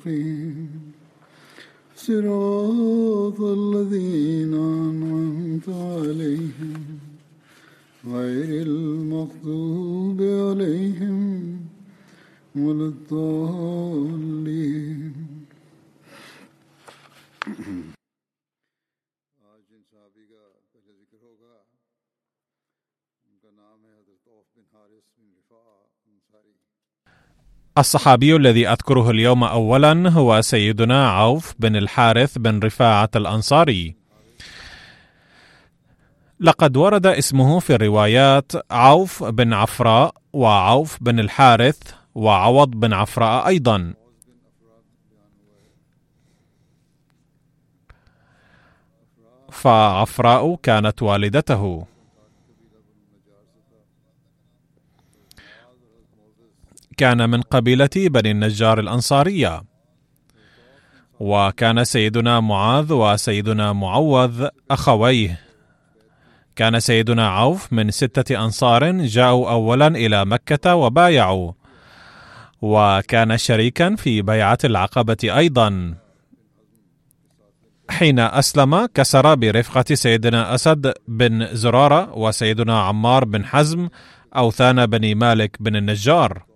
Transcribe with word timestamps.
Please. 0.00 0.35
الصحابي 27.78 28.36
الذي 28.36 28.68
أذكره 28.68 29.10
اليوم 29.10 29.44
اولا 29.44 30.10
هو 30.10 30.40
سيدنا 30.40 31.10
عوف 31.10 31.54
بن 31.58 31.76
الحارث 31.76 32.38
بن 32.38 32.58
رفاعة 32.58 33.10
الأنصاري. 33.16 33.96
لقد 36.40 36.76
ورد 36.76 37.06
اسمه 37.06 37.58
في 37.58 37.74
الروايات 37.74 38.52
عوف 38.70 39.24
بن 39.24 39.52
عفراء 39.52 40.14
وعوف 40.32 40.98
بن 41.00 41.20
الحارث 41.20 41.78
وعوض 42.14 42.70
بن 42.70 42.92
عفراء 42.92 43.46
أيضا. 43.46 43.94
فعفراء 49.52 50.56
كانت 50.62 51.02
والدته. 51.02 51.86
كان 56.96 57.30
من 57.30 57.40
قبيلة 57.40 57.90
بني 57.96 58.30
النجار 58.30 58.80
الأنصارية. 58.80 59.62
وكان 61.20 61.84
سيدنا 61.84 62.40
معاذ 62.40 62.92
وسيدنا 62.92 63.72
معوذ 63.72 64.48
أخويه. 64.70 65.40
كان 66.56 66.80
سيدنا 66.80 67.28
عوف 67.28 67.72
من 67.72 67.90
ستة 67.90 68.44
أنصار 68.44 68.92
جاءوا 68.92 69.50
اولا 69.50 69.86
إلى 69.86 70.24
مكة 70.24 70.74
وبايعوا. 70.74 71.52
وكان 72.62 73.38
شريكا 73.38 73.96
في 73.96 74.22
بيعة 74.22 74.58
العقبة 74.64 75.16
أيضا. 75.24 75.94
حين 77.90 78.18
أسلم 78.18 78.86
كسر 78.86 79.34
برفقة 79.34 79.94
سيدنا 79.94 80.54
أسد 80.54 80.94
بن 81.08 81.48
زرارة 81.52 82.14
وسيدنا 82.18 82.80
عمار 82.80 83.24
بن 83.24 83.44
حزم 83.44 83.88
أوثان 84.36 84.86
بني 84.86 85.14
مالك 85.14 85.56
بن 85.60 85.76
النجار. 85.76 86.55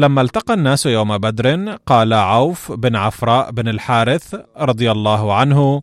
لما 0.00 0.20
التقى 0.20 0.54
الناس 0.54 0.86
يوم 0.86 1.18
بدر 1.18 1.76
قال 1.86 2.12
عوف 2.12 2.72
بن 2.72 2.96
عفراء 2.96 3.50
بن 3.50 3.68
الحارث 3.68 4.34
رضي 4.58 4.90
الله 4.90 5.34
عنه 5.34 5.82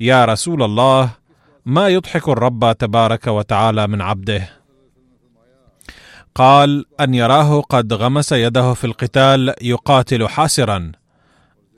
يا 0.00 0.24
رسول 0.24 0.62
الله 0.62 1.10
ما 1.66 1.88
يضحك 1.88 2.28
الرب 2.28 2.72
تبارك 2.72 3.26
وتعالى 3.26 3.86
من 3.86 4.00
عبده؟ 4.00 4.48
قال 6.34 6.84
أن 7.00 7.14
يراه 7.14 7.60
قد 7.60 7.92
غمس 7.92 8.32
يده 8.32 8.74
في 8.74 8.84
القتال 8.84 9.54
يقاتل 9.62 10.28
حاسرا 10.28 10.92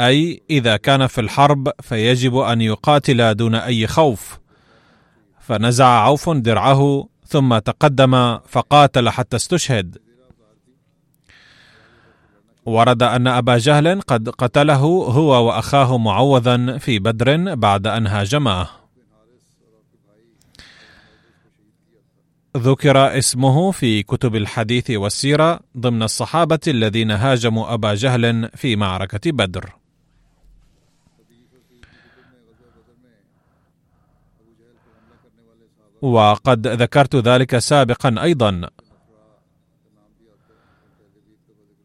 أي 0.00 0.42
إذا 0.50 0.76
كان 0.76 1.06
في 1.06 1.20
الحرب 1.20 1.68
فيجب 1.82 2.36
أن 2.36 2.60
يقاتل 2.60 3.34
دون 3.34 3.54
أي 3.54 3.86
خوف. 3.86 4.38
فنزع 5.40 5.86
عوف 5.86 6.30
درعه 6.30 7.08
ثم 7.26 7.58
تقدم 7.58 8.38
فقاتل 8.48 9.08
حتى 9.08 9.36
استشهد. 9.36 10.09
ورد 12.66 13.02
أن 13.02 13.26
أبا 13.26 13.58
جهل 13.58 14.00
قد 14.00 14.28
قتله 14.28 14.76
هو 14.76 15.46
وأخاه 15.46 15.98
معوذا 15.98 16.78
في 16.78 16.98
بدر 16.98 17.54
بعد 17.54 17.86
أن 17.86 18.06
هاجماه 18.06 18.68
ذكر 22.56 23.18
اسمه 23.18 23.70
في 23.70 24.02
كتب 24.02 24.36
الحديث 24.36 24.90
والسيرة 24.90 25.60
ضمن 25.78 26.02
الصحابة 26.02 26.60
الذين 26.68 27.10
هاجموا 27.10 27.74
أبا 27.74 27.94
جهل 27.94 28.50
في 28.56 28.76
معركة 28.76 29.30
بدر. 29.32 29.72
وقد 36.02 36.66
ذكرت 36.66 37.16
ذلك 37.16 37.58
سابقا 37.58 38.22
أيضا 38.22 38.70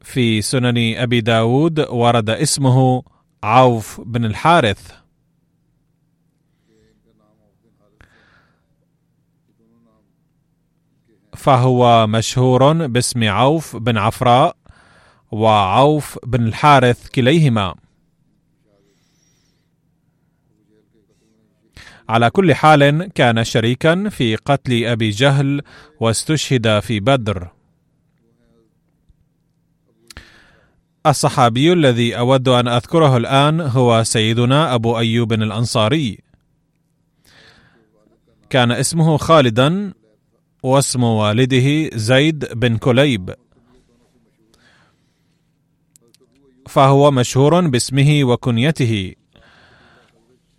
في 0.05 0.41
سنن 0.41 0.95
أبي 0.97 1.21
داود 1.21 1.79
ورد 1.79 2.29
اسمه 2.29 3.03
عوف 3.43 4.01
بن 4.01 4.25
الحارث. 4.25 4.91
فهو 11.33 12.07
مشهور 12.07 12.88
باسم 12.88 13.23
عوف 13.23 13.75
بن 13.75 13.97
عفراء 13.97 14.55
وعوف 15.31 16.19
بن 16.25 16.47
الحارث 16.47 17.09
كليهما. 17.09 17.75
على 22.09 22.29
كل 22.29 22.53
حال 22.53 23.11
كان 23.13 23.43
شريكا 23.43 24.09
في 24.09 24.35
قتل 24.35 24.85
أبي 24.85 25.09
جهل 25.09 25.61
واستشهد 25.99 26.79
في 26.79 26.99
بدر. 26.99 27.49
الصحابي 31.05 31.73
الذي 31.73 32.17
أود 32.17 32.47
أن 32.47 32.67
أذكره 32.67 33.17
الآن 33.17 33.61
هو 33.61 34.03
سيدنا 34.03 34.75
أبو 34.75 34.97
أيوب 34.97 35.33
الأنصاري. 35.33 36.19
كان 38.49 38.71
اسمه 38.71 39.17
خالدا 39.17 39.93
واسم 40.63 41.03
والده 41.03 41.97
زيد 41.97 42.45
بن 42.53 42.77
كليب. 42.77 43.35
فهو 46.67 47.11
مشهور 47.11 47.67
باسمه 47.67 48.23
وكنيته 48.23 49.13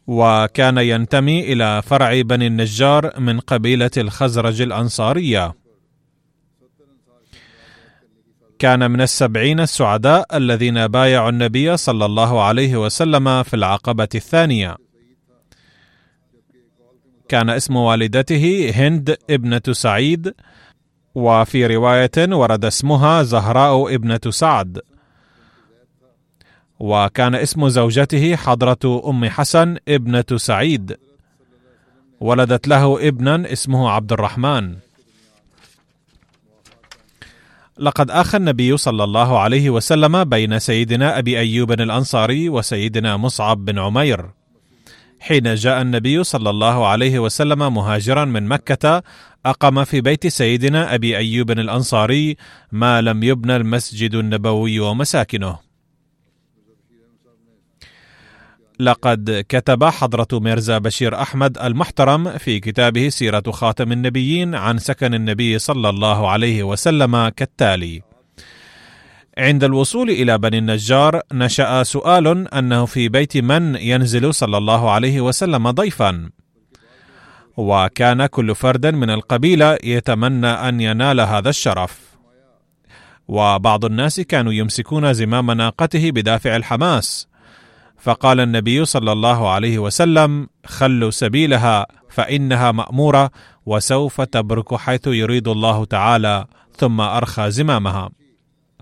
وكان 0.06 0.78
ينتمي 0.78 1.52
إلى 1.52 1.82
فرع 1.82 2.20
بني 2.20 2.46
النجار 2.46 3.20
من 3.20 3.40
قبيلة 3.40 3.90
الخزرج 3.96 4.60
الأنصارية. 4.62 5.65
كان 8.58 8.90
من 8.90 9.00
السبعين 9.00 9.60
السعداء 9.60 10.36
الذين 10.36 10.86
بايعوا 10.86 11.28
النبي 11.28 11.76
صلى 11.76 12.04
الله 12.04 12.42
عليه 12.42 12.76
وسلم 12.76 13.42
في 13.42 13.54
العقبة 13.54 14.08
الثانية. 14.14 14.76
كان 17.28 17.50
اسم 17.50 17.76
والدته 17.76 18.70
هند 18.74 19.16
ابنة 19.30 19.62
سعيد 19.70 20.34
وفي 21.14 21.66
رواية 21.66 22.10
ورد 22.18 22.64
اسمها 22.64 23.22
زهراء 23.22 23.94
ابنة 23.94 24.20
سعد. 24.28 24.80
وكان 26.78 27.34
اسم 27.34 27.68
زوجته 27.68 28.36
حضرة 28.36 29.02
أم 29.10 29.24
حسن 29.24 29.76
ابنة 29.88 30.24
سعيد. 30.36 30.96
ولدت 32.20 32.68
له 32.68 33.08
ابنا 33.08 33.52
اسمه 33.52 33.90
عبد 33.90 34.12
الرحمن. 34.12 34.76
لقد 37.78 38.10
اخى 38.10 38.36
النبي 38.36 38.76
صلى 38.76 39.04
الله 39.04 39.38
عليه 39.38 39.70
وسلم 39.70 40.24
بين 40.24 40.58
سيدنا 40.58 41.18
أبي 41.18 41.38
أيوب 41.38 41.72
الأنصاري 41.72 42.48
وسيدنا 42.48 43.16
مصعب 43.16 43.64
بن 43.64 43.78
عمير. 43.78 44.30
حين 45.20 45.54
جاء 45.54 45.82
النبي 45.82 46.24
صلى 46.24 46.50
الله 46.50 46.86
عليه 46.86 47.18
وسلم 47.18 47.74
مهاجرا 47.74 48.24
من 48.24 48.48
مكة 48.48 49.02
أقام 49.46 49.84
في 49.84 50.00
بيت 50.00 50.26
سيدنا 50.26 50.94
أبي 50.94 51.16
أيوب 51.16 51.50
الأنصاري 51.50 52.36
ما 52.72 53.00
لم 53.00 53.22
يبنى 53.22 53.56
المسجد 53.56 54.14
النبوي 54.14 54.80
ومساكنه. 54.80 55.65
لقد 58.80 59.44
كتب 59.48 59.84
حضرة 59.84 60.28
ميرزا 60.32 60.78
بشير 60.78 61.22
أحمد 61.22 61.58
المحترم 61.58 62.38
في 62.38 62.60
كتابه 62.60 63.08
سيرة 63.08 63.42
خاتم 63.50 63.92
النبيين 63.92 64.54
عن 64.54 64.78
سكن 64.78 65.14
النبي 65.14 65.58
صلى 65.58 65.88
الله 65.88 66.30
عليه 66.30 66.62
وسلم 66.62 67.28
كالتالي: 67.28 68.02
عند 69.38 69.64
الوصول 69.64 70.10
إلى 70.10 70.38
بني 70.38 70.58
النجار 70.58 71.20
نشأ 71.32 71.82
سؤال 71.82 72.54
أنه 72.54 72.84
في 72.86 73.08
بيت 73.08 73.36
من 73.36 73.76
ينزل 73.76 74.34
صلى 74.34 74.58
الله 74.58 74.90
عليه 74.90 75.20
وسلم 75.20 75.70
ضيفا، 75.70 76.30
وكان 77.56 78.26
كل 78.26 78.54
فرد 78.54 78.86
من 78.86 79.10
القبيلة 79.10 79.78
يتمنى 79.84 80.46
أن 80.46 80.80
ينال 80.80 81.20
هذا 81.20 81.48
الشرف. 81.48 82.06
وبعض 83.28 83.84
الناس 83.84 84.20
كانوا 84.20 84.52
يمسكون 84.52 85.12
زمام 85.12 85.50
ناقته 85.50 86.10
بدافع 86.10 86.56
الحماس. 86.56 87.28
فقال 88.06 88.40
النبي 88.40 88.84
صلى 88.84 89.12
الله 89.12 89.50
عليه 89.50 89.78
وسلم 89.78 90.48
خلوا 90.66 91.10
سبيلها 91.10 91.86
فإنها 92.08 92.72
مأمورة 92.72 93.30
وسوف 93.66 94.20
تبرك 94.20 94.74
حيث 94.74 95.06
يريد 95.06 95.48
الله 95.48 95.84
تعالى 95.84 96.46
ثم 96.76 97.00
أرخى 97.00 97.50
زمامها. 97.50 98.10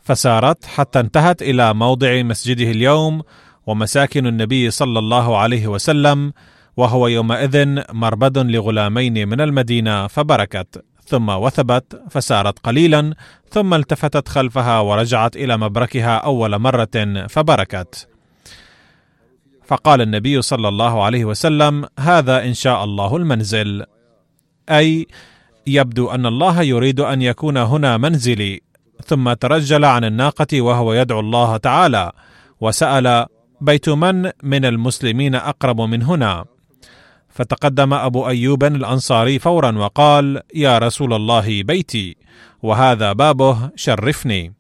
فسارت 0.03 0.65
حتى 0.65 1.00
انتهت 1.00 1.43
إلى 1.43 1.75
موضع 1.75 2.23
مسجده 2.23 2.71
اليوم 2.71 3.23
ومساكن 3.67 4.26
النبي 4.26 4.71
صلى 4.71 4.99
الله 4.99 5.38
عليه 5.38 5.67
وسلم 5.67 6.32
وهو 6.77 7.09
يومئذ 7.09 7.81
مربد 7.93 8.38
لغلامين 8.38 9.29
من 9.29 9.41
المدينة 9.41 10.06
فبركت. 10.06 10.85
ثم 11.06 11.29
وثبت 11.29 12.03
فسارت 12.11 12.59
قليلا 12.59 13.15
ثم 13.50 13.75
التفتت 13.75 14.29
خلفها 14.29 14.81
ورجعت 14.81 15.37
إلى 15.37 15.56
مبركها 15.56 16.17
أول 16.17 16.59
مرة 16.59 17.27
فبركت. 17.29 18.13
فقال 19.66 20.00
النبي 20.00 20.43
صلى 20.43 20.69
الله 20.69 21.05
عليه 21.05 21.25
وسلم 21.25 21.84
هذا 22.00 22.44
إن 22.44 22.55
شاء 22.55 22.84
الله 22.84 23.16
المنزل. 23.16 23.84
أي 24.70 25.06
يبدو 25.66 26.11
أن 26.11 26.26
الله 26.26 26.62
يريد 26.62 27.00
أن 27.00 27.22
يكون 27.22 27.56
هنا 27.56 27.96
منزلي. 27.96 28.61
ثم 29.06 29.32
ترجل 29.32 29.84
عن 29.84 30.05
الناقة 30.05 30.61
وهو 30.61 30.93
يدعو 30.93 31.20
الله 31.20 31.56
تعالى 31.56 32.12
وسأل 32.61 33.26
بيت 33.61 33.88
من 33.88 34.31
من 34.43 34.64
المسلمين 34.64 35.34
أقرب 35.34 35.81
من 35.81 36.02
هنا؟ 36.02 36.44
فتقدم 37.28 37.94
أبو 37.94 38.28
أيوب 38.28 38.64
الأنصاري 38.64 39.38
فورا 39.38 39.78
وقال 39.78 40.43
يا 40.55 40.78
رسول 40.78 41.14
الله 41.14 41.62
بيتي 41.62 42.17
وهذا 42.62 43.12
بابه 43.12 43.70
شرفني. 43.76 44.52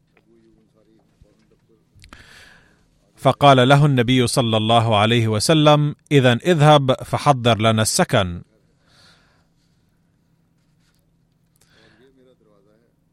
فقال 3.24 3.68
له 3.68 3.86
النبي 3.86 4.26
صلى 4.26 4.56
الله 4.56 4.96
عليه 4.96 5.28
وسلم 5.28 5.96
اذا 6.12 6.32
اذهب 6.32 6.92
فحضر 6.92 7.58
لنا 7.58 7.82
السكن. 7.82 8.42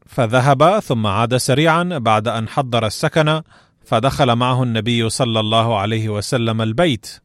فذهب 0.06 0.78
ثم 0.78 1.06
عاد 1.06 1.36
سريعا 1.36 1.82
بعد 1.82 2.28
أن 2.28 2.48
حضر 2.48 2.86
السكن 2.86 3.42
فدخل 3.84 4.36
معه 4.36 4.62
النبي 4.62 5.10
صلى 5.10 5.40
الله 5.40 5.78
عليه 5.78 6.08
وسلم 6.08 6.62
البيت. 6.62 7.21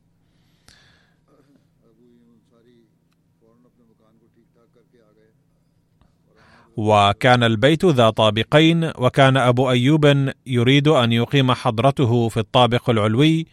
وكان 6.78 7.44
البيت 7.44 7.86
ذا 7.86 8.10
طابقين 8.10 8.92
وكان 8.98 9.38
أبو 9.38 9.70
أيوب 9.70 10.32
يريد 10.48 10.88
أن 10.88 11.12
يقيم 11.12 11.52
حضرته 11.52 12.30
في 12.30 12.40
الطابق 12.40 12.90
العلوي 12.90 13.46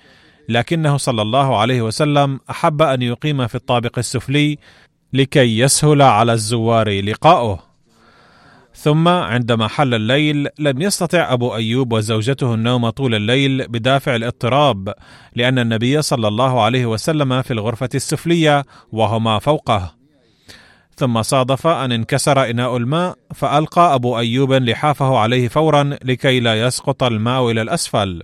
لكنه 0.48 0.96
صلى 0.96 1.22
الله 1.22 1.58
عليه 1.58 1.82
وسلم 1.82 2.40
أحب 2.50 2.82
أن 2.82 3.02
يقيم 3.02 3.46
في 3.46 3.54
الطابق 3.54 3.98
السفلي 3.98 4.58
لكي 5.12 5.58
يسهل 5.58 6.02
على 6.02 6.32
الزوار 6.32 7.00
لقاؤه. 7.00 7.74
ثم 8.74 9.08
عندما 9.08 9.68
حل 9.68 9.94
الليل 9.94 10.48
لم 10.58 10.82
يستطع 10.82 11.32
أبو 11.32 11.54
أيوب 11.54 11.92
وزوجته 11.92 12.54
النوم 12.54 12.90
طول 12.90 13.14
الليل 13.14 13.68
بدافع 13.68 14.16
الاضطراب 14.16 14.94
لأن 15.34 15.58
النبي 15.58 16.02
صلى 16.02 16.28
الله 16.28 16.62
عليه 16.62 16.86
وسلم 16.86 17.42
في 17.42 17.52
الغرفة 17.52 17.88
السفلية 17.94 18.64
وهما 18.92 19.38
فوقه. 19.38 20.03
ثم 20.96 21.22
صادف 21.22 21.66
أن 21.66 21.92
انكسر 21.92 22.50
إناء 22.50 22.76
الماء 22.76 23.14
فألقى 23.34 23.94
أبو 23.94 24.18
أيوب 24.18 24.52
لحافه 24.52 25.18
عليه 25.18 25.48
فورا 25.48 25.98
لكي 26.04 26.40
لا 26.40 26.60
يسقط 26.66 27.02
الماء 27.02 27.50
إلى 27.50 27.62
الأسفل. 27.62 28.22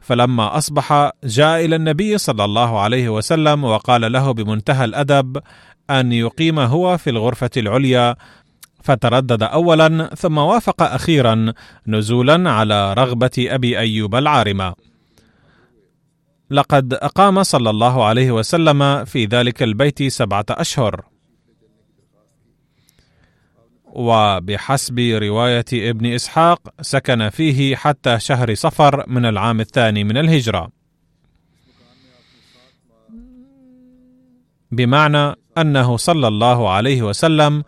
فلما 0.00 0.58
أصبح 0.58 1.12
جاء 1.24 1.64
إلى 1.64 1.76
النبي 1.76 2.18
صلى 2.18 2.44
الله 2.44 2.80
عليه 2.80 3.08
وسلم 3.08 3.64
وقال 3.64 4.12
له 4.12 4.32
بمنتهى 4.32 4.84
الأدب 4.84 5.40
أن 5.90 6.12
يقيم 6.12 6.58
هو 6.58 6.98
في 6.98 7.10
الغرفة 7.10 7.50
العليا 7.56 8.16
فتردد 8.82 9.42
أولا 9.42 10.10
ثم 10.14 10.38
وافق 10.38 10.82
أخيرا 10.82 11.52
نزولا 11.86 12.50
على 12.50 12.94
رغبة 12.94 13.30
أبي 13.38 13.78
أيوب 13.78 14.14
العارمة. 14.14 14.74
لقد 16.50 16.94
أقام 16.94 17.42
صلى 17.42 17.70
الله 17.70 18.04
عليه 18.04 18.30
وسلم 18.30 19.04
في 19.04 19.24
ذلك 19.24 19.62
البيت 19.62 20.02
سبعة 20.02 20.46
أشهر. 20.50 21.04
وبحسب 23.84 24.98
رواية 24.98 25.64
ابن 25.72 26.06
إسحاق 26.06 26.60
سكن 26.80 27.28
فيه 27.28 27.76
حتى 27.76 28.20
شهر 28.20 28.54
صفر 28.54 29.04
من 29.08 29.26
العام 29.26 29.60
الثاني 29.60 30.04
من 30.04 30.16
الهجرة. 30.16 30.70
بمعنى 34.72 35.34
أنه 35.58 35.96
صلى 35.96 36.28
الله 36.28 36.70
عليه 36.70 37.02
وسلم 37.02 37.64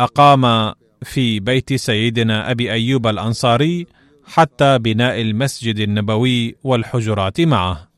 أقام 0.00 0.74
في 1.02 1.40
بيت 1.40 1.72
سيدنا 1.72 2.50
أبي 2.50 2.72
أيوب 2.72 3.06
الأنصاري 3.06 3.86
حتى 4.26 4.78
بناء 4.78 5.20
المسجد 5.20 5.78
النبوي 5.78 6.56
والحجرات 6.64 7.40
معه. 7.40 7.93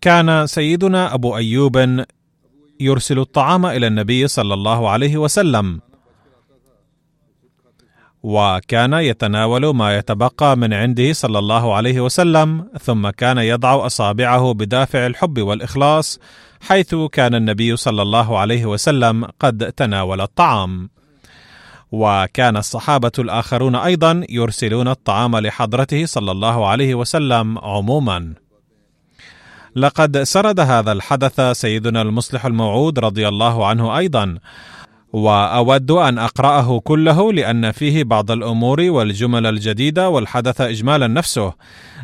كان 0.00 0.46
سيدنا 0.46 1.14
أبو 1.14 1.36
أيوب 1.36 2.04
يرسل 2.80 3.18
الطعام 3.18 3.66
إلى 3.66 3.86
النبي 3.86 4.28
صلى 4.28 4.54
الله 4.54 4.90
عليه 4.90 5.16
وسلم. 5.16 5.80
وكان 8.22 8.92
يتناول 8.92 9.74
ما 9.74 9.96
يتبقى 9.96 10.56
من 10.56 10.74
عنده 10.74 11.12
صلى 11.12 11.38
الله 11.38 11.74
عليه 11.74 12.00
وسلم 12.00 12.66
ثم 12.80 13.10
كان 13.10 13.38
يضع 13.38 13.86
أصابعه 13.86 14.54
بدافع 14.54 15.06
الحب 15.06 15.38
والإخلاص 15.38 16.20
حيث 16.60 16.94
كان 16.94 17.34
النبي 17.34 17.76
صلى 17.76 18.02
الله 18.02 18.38
عليه 18.38 18.66
وسلم 18.66 19.24
قد 19.40 19.72
تناول 19.72 20.20
الطعام. 20.20 20.90
وكان 21.92 22.56
الصحابة 22.56 23.12
الآخرون 23.18 23.74
أيضا 23.74 24.24
يرسلون 24.28 24.88
الطعام 24.88 25.36
لحضرته 25.36 26.06
صلى 26.06 26.30
الله 26.32 26.66
عليه 26.68 26.94
وسلم 26.94 27.58
عموما. 27.58 28.34
لقد 29.78 30.22
سرد 30.22 30.60
هذا 30.60 30.92
الحدث 30.92 31.40
سيدنا 31.40 32.02
المصلح 32.02 32.46
الموعود 32.46 32.98
رضي 32.98 33.28
الله 33.28 33.66
عنه 33.66 33.98
أيضا. 33.98 34.38
وأود 35.12 35.90
أن 35.90 36.18
أقرأه 36.18 36.80
كله 36.80 37.32
لأن 37.32 37.72
فيه 37.72 38.04
بعض 38.04 38.30
الأمور 38.30 38.80
والجمل 38.80 39.46
الجديدة 39.46 40.08
والحدث 40.08 40.60
اجمالا 40.60 41.06
نفسه. 41.06 41.52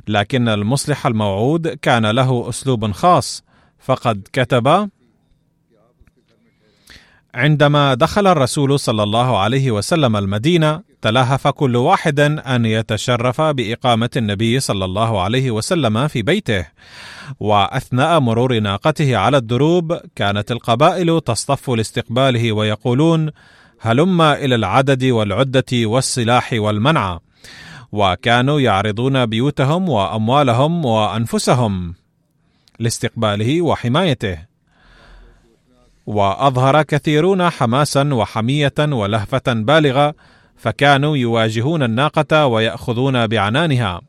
لكن 0.08 0.48
المصلح 0.48 1.06
الموعود 1.06 1.68
كان 1.68 2.06
له 2.06 2.48
أسلوب 2.48 2.92
خاص. 2.92 3.44
فقد 3.78 4.28
كتب 4.32 4.90
عندما 7.34 7.94
دخل 7.94 8.26
الرسول 8.26 8.78
صلى 8.78 9.02
الله 9.02 9.38
عليه 9.38 9.70
وسلم 9.70 10.16
المدينة 10.16 10.82
تلهف 11.02 11.48
كل 11.48 11.76
واحد 11.76 12.20
أن 12.20 12.64
يتشرف 12.64 13.40
بإقامة 13.40 14.10
النبي 14.16 14.60
صلى 14.60 14.84
الله 14.84 15.22
عليه 15.22 15.50
وسلم 15.50 16.08
في 16.08 16.22
بيته. 16.22 16.66
وأثناء 17.40 18.20
مرور 18.20 18.58
ناقته 18.58 19.16
على 19.16 19.36
الدروب 19.36 19.98
كانت 20.16 20.52
القبائل 20.52 21.20
تصطف 21.20 21.70
لاستقباله 21.70 22.52
ويقولون 22.52 23.30
هلم 23.80 24.22
إلى 24.22 24.54
العدد 24.54 25.04
والعدة 25.04 25.64
والسلاح 25.72 26.52
والمنع. 26.52 27.20
وكانوا 27.92 28.60
يعرضون 28.60 29.26
بيوتهم 29.26 29.88
وأموالهم 29.88 30.84
وأنفسهم 30.84 31.94
لاستقباله 32.78 33.62
وحمايته. 33.62 34.53
وأظهر 36.06 36.82
كثيرون 36.82 37.50
حماسا 37.50 38.14
وحمية 38.14 38.74
ولهفة 38.78 39.42
بالغة 39.46 40.14
فكانوا 40.56 41.16
يواجهون 41.16 41.82
الناقة 41.82 42.46
ويأخذون 42.46 43.26
بعنانها. 43.26 44.00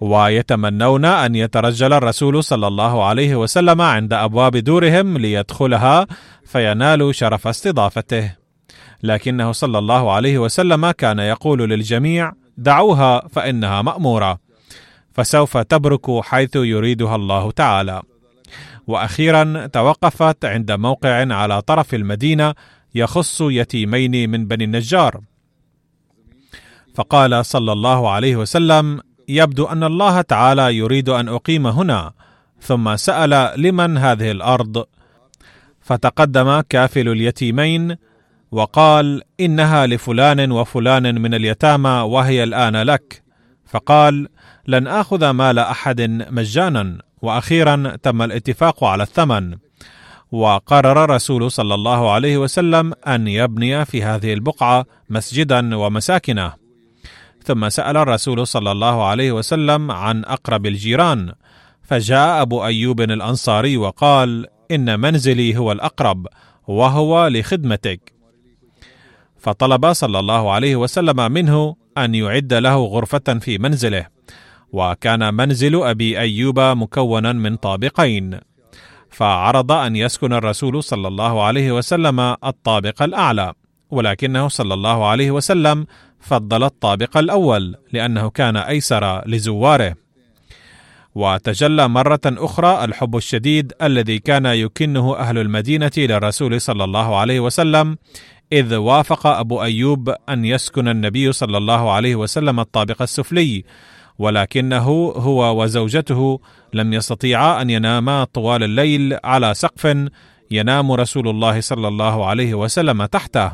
ويتمنون 0.00 1.04
أن 1.04 1.34
يترجل 1.34 1.92
الرسول 1.92 2.44
صلى 2.44 2.66
الله 2.66 3.04
عليه 3.04 3.36
وسلم 3.36 3.80
عند 3.80 4.12
أبواب 4.12 4.56
دورهم 4.56 5.18
ليدخلها 5.18 6.06
فينال 6.44 7.14
شرف 7.14 7.46
استضافته. 7.46 8.34
لكنه 9.02 9.52
صلى 9.52 9.78
الله 9.78 10.12
عليه 10.12 10.38
وسلم 10.38 10.90
كان 10.90 11.18
يقول 11.18 11.70
للجميع 11.70 12.32
دعوها 12.56 13.28
فإنها 13.28 13.82
مأمورة 13.82 14.38
فسوف 15.12 15.56
تبرك 15.56 16.24
حيث 16.24 16.56
يريدها 16.56 17.16
الله 17.16 17.50
تعالى. 17.50 18.02
وأخيرا 18.86 19.66
توقفت 19.66 20.44
عند 20.44 20.72
موقع 20.72 21.34
على 21.34 21.62
طرف 21.62 21.94
المدينة 21.94 22.54
يخص 22.94 23.40
يتيمين 23.40 24.30
من 24.30 24.46
بني 24.46 24.64
النجار. 24.64 25.20
فقال 26.94 27.46
صلى 27.46 27.72
الله 27.72 28.10
عليه 28.10 28.36
وسلم 28.36 29.00
يبدو 29.28 29.64
أن 29.64 29.84
الله 29.84 30.20
تعالى 30.20 30.76
يريد 30.76 31.08
أن 31.08 31.28
أقيم 31.28 31.66
هنا. 31.66 32.12
ثم 32.60 32.96
سأل 32.96 33.60
لمن 33.60 33.98
هذه 33.98 34.30
الأرض؟ 34.30 34.84
فتقدم 35.80 36.60
كافل 36.60 37.08
اليتيمين 37.08 37.96
وقال 38.50 39.22
إنها 39.40 39.86
لفلان 39.86 40.52
وفلان 40.52 41.22
من 41.22 41.34
اليتامى 41.34 41.90
وهي 41.90 42.42
الآن 42.42 42.76
لك. 42.76 43.22
فقال 43.66 44.28
لن 44.66 44.86
آخذ 44.86 45.30
مال 45.30 45.58
أحد 45.58 46.00
مجانا. 46.30 46.98
وأخيرا 47.24 47.96
تم 48.02 48.22
الاتفاق 48.22 48.84
على 48.84 49.02
الثمن. 49.02 49.56
وقرر 50.32 51.04
الرسول 51.04 51.50
صلى 51.50 51.74
الله 51.74 52.12
عليه 52.12 52.38
وسلم 52.38 52.92
أن 53.06 53.28
يبني 53.28 53.84
في 53.84 54.02
هذه 54.02 54.32
البقعة 54.32 54.86
مسجدا 55.10 55.76
ومساكنه. 55.76 56.52
ثم 57.44 57.68
سأل 57.68 57.96
الرسول 57.96 58.46
صلى 58.46 58.72
الله 58.72 59.04
عليه 59.04 59.32
وسلم 59.32 59.90
عن 59.90 60.24
أقرب 60.24 60.66
الجيران. 60.66 61.32
فجاء 61.82 62.42
أبو 62.42 62.64
أيوب 62.64 63.00
الأنصاري 63.00 63.76
وقال 63.76 64.46
إن 64.70 65.00
منزلي 65.00 65.56
هو 65.56 65.72
الأقرب 65.72 66.26
وهو 66.68 67.28
لخدمتك. 67.28 68.12
فطلب 69.38 69.92
صلى 69.92 70.18
الله 70.18 70.52
عليه 70.52 70.76
وسلم 70.76 71.32
منه 71.32 71.76
أن 71.98 72.14
يعد 72.14 72.54
له 72.54 72.84
غرفة 72.84 73.38
في 73.40 73.58
منزله. 73.58 74.06
وكان 74.74 75.34
منزل 75.34 75.82
أبي 75.82 76.18
أيوب 76.18 76.60
مكونا 76.60 77.32
من 77.32 77.56
طابقين 77.56 78.40
فعرض 79.10 79.72
أن 79.72 79.96
يسكن 79.96 80.32
الرسول 80.32 80.82
صلى 80.82 81.08
الله 81.08 81.44
عليه 81.44 81.72
وسلم 81.72 82.20
الطابق 82.20 83.02
الأعلى 83.02 83.52
ولكنه 83.90 84.48
صلى 84.48 84.74
الله 84.74 85.06
عليه 85.06 85.30
وسلم 85.30 85.86
فضل 86.20 86.64
الطابق 86.64 87.16
الأول 87.16 87.76
لأنه 87.92 88.30
كان 88.30 88.56
أيسر 88.56 89.28
لزواره. 89.28 89.94
وتجلى 91.14 91.88
مرة 91.88 92.20
أخرى 92.26 92.84
الحب 92.84 93.16
الشديد 93.16 93.72
الذي 93.82 94.18
كان 94.18 94.46
يكنه 94.46 95.16
أهل 95.16 95.38
المدينة 95.38 95.90
للرسول 95.96 96.60
صلى 96.60 96.84
الله 96.84 97.16
عليه 97.16 97.40
وسلم 97.40 97.96
إذ 98.52 98.74
وافق 98.74 99.26
أبو 99.26 99.62
أيوب 99.62 100.14
أن 100.28 100.44
يسكن 100.44 100.88
النبي 100.88 101.32
صلى 101.32 101.58
الله 101.58 101.92
عليه 101.92 102.16
وسلم 102.16 102.60
الطابق 102.60 103.02
السفلي 103.02 103.64
ولكنه 104.18 105.12
هو 105.16 105.62
وزوجته 105.62 106.40
لم 106.72 106.92
يستطيعا 106.92 107.62
أن 107.62 107.70
يناما 107.70 108.24
طوال 108.24 108.62
الليل 108.62 109.18
على 109.24 109.54
سقف 109.54 109.96
ينام 110.50 110.92
رسول 110.92 111.28
الله 111.28 111.60
صلى 111.60 111.88
الله 111.88 112.26
عليه 112.26 112.54
وسلم 112.54 113.04
تحته. 113.04 113.52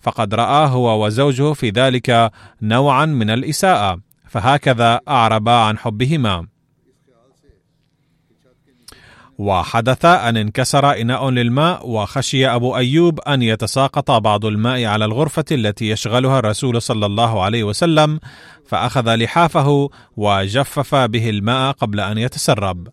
فقد 0.00 0.34
رأى 0.34 0.68
هو 0.68 1.06
وزوجه 1.06 1.52
في 1.52 1.70
ذلك 1.70 2.32
نوعا 2.62 3.06
من 3.06 3.30
الإساءة 3.30 4.00
فهكذا 4.28 5.00
أعربا 5.08 5.52
عن 5.52 5.78
حبهما. 5.78 6.53
وحدث 9.38 10.04
أن 10.04 10.36
انكسر 10.36 11.00
إناء 11.00 11.30
للماء 11.30 11.88
وخشي 11.88 12.46
أبو 12.46 12.76
أيوب 12.76 13.20
أن 13.20 13.42
يتساقط 13.42 14.10
بعض 14.10 14.44
الماء 14.44 14.84
على 14.84 15.04
الغرفة 15.04 15.44
التي 15.52 15.88
يشغلها 15.90 16.38
الرسول 16.38 16.82
صلى 16.82 17.06
الله 17.06 17.42
عليه 17.42 17.64
وسلم 17.64 18.20
فأخذ 18.66 19.14
لحافه 19.14 19.90
وجفف 20.16 20.94
به 20.94 21.30
الماء 21.30 21.72
قبل 21.72 22.00
أن 22.00 22.18
يتسرب. 22.18 22.88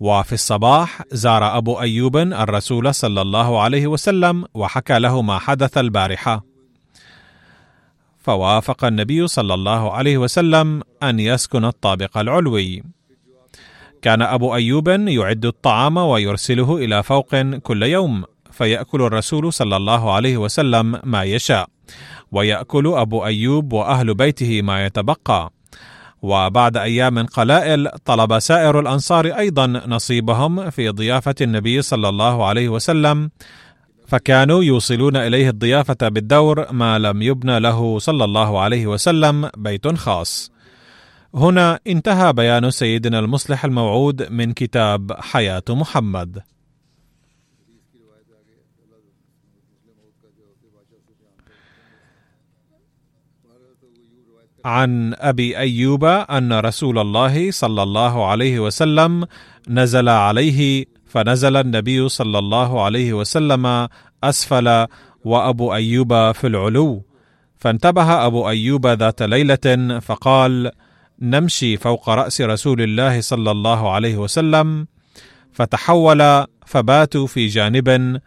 وفي 0.00 0.32
الصباح 0.32 1.02
زار 1.12 1.56
أبو 1.56 1.80
أيوب 1.80 2.16
الرسول 2.16 2.94
صلى 2.94 3.22
الله 3.22 3.62
عليه 3.62 3.86
وسلم 3.86 4.44
وحكى 4.54 4.98
له 4.98 5.22
ما 5.22 5.38
حدث 5.38 5.78
البارحة. 5.78 6.44
فوافق 8.18 8.84
النبي 8.84 9.26
صلى 9.26 9.54
الله 9.54 9.92
عليه 9.92 10.18
وسلم 10.18 10.82
أن 11.02 11.20
يسكن 11.20 11.64
الطابق 11.64 12.18
العلوي. 12.18 12.82
كان 14.02 14.22
أبو 14.22 14.54
أيوب 14.54 14.88
يعد 14.88 15.46
الطعام 15.46 15.96
ويرسله 15.96 16.76
إلى 16.76 17.02
فوق 17.02 17.36
كل 17.40 17.82
يوم 17.82 18.24
فيأكل 18.50 19.02
الرسول 19.02 19.52
صلى 19.52 19.76
الله 19.76 20.12
عليه 20.12 20.36
وسلم 20.36 21.00
ما 21.04 21.22
يشاء 21.22 21.68
ويأكل 22.32 22.86
أبو 22.86 23.24
أيوب 23.24 23.72
وأهل 23.72 24.14
بيته 24.14 24.62
ما 24.62 24.86
يتبقى. 24.86 25.52
وبعد 26.22 26.76
أيام 26.76 27.26
قلائل 27.26 27.88
طلب 28.04 28.38
سائر 28.38 28.80
الأنصار 28.80 29.26
أيضا 29.26 29.66
نصيبهم 29.66 30.70
في 30.70 30.88
ضيافة 30.88 31.34
النبي 31.40 31.82
صلى 31.82 32.08
الله 32.08 32.46
عليه 32.46 32.68
وسلم 32.68 33.30
فكانوا 34.06 34.64
يوصلون 34.64 35.16
إليه 35.16 35.48
الضيافة 35.48 36.08
بالدور 36.08 36.72
ما 36.72 36.98
لم 36.98 37.22
يبنى 37.22 37.60
له 37.60 37.98
صلى 37.98 38.24
الله 38.24 38.60
عليه 38.60 38.86
وسلم 38.86 39.50
بيت 39.56 39.88
خاص. 39.88 40.52
هنا 41.34 41.80
انتهى 41.86 42.32
بيان 42.32 42.70
سيدنا 42.70 43.18
المصلح 43.18 43.64
الموعود 43.64 44.32
من 44.32 44.52
كتاب 44.52 45.12
حياة 45.12 45.62
محمد. 45.68 46.42
عن 54.64 55.14
أبي 55.14 55.58
أيوب 55.58 56.04
أن 56.04 56.52
رسول 56.52 56.98
الله 56.98 57.50
صلى 57.50 57.82
الله 57.82 58.26
عليه 58.26 58.60
وسلم 58.60 59.26
نزل 59.68 60.08
عليه 60.08 60.84
فنزل 61.06 61.56
النبي 61.56 62.08
صلى 62.08 62.38
الله 62.38 62.84
عليه 62.84 63.12
وسلم 63.12 63.88
أسفل 64.24 64.86
وأبو 65.24 65.74
أيوب 65.74 66.32
في 66.32 66.46
العلو 66.46 67.02
فانتبه 67.58 68.26
أبو 68.26 68.48
أيوب 68.48 68.86
ذات 68.86 69.22
ليلة 69.22 69.98
فقال 70.00 70.70
نمشي 71.22 71.76
فوق 71.76 72.08
رأس 72.08 72.40
رسول 72.40 72.82
الله 72.82 73.20
صلى 73.20 73.50
الله 73.50 73.90
عليه 73.90 74.16
وسلم 74.16 74.86
فتحول 75.52 76.46
فباتوا 76.66 77.26
في 77.26 77.46
جانب 77.46 78.20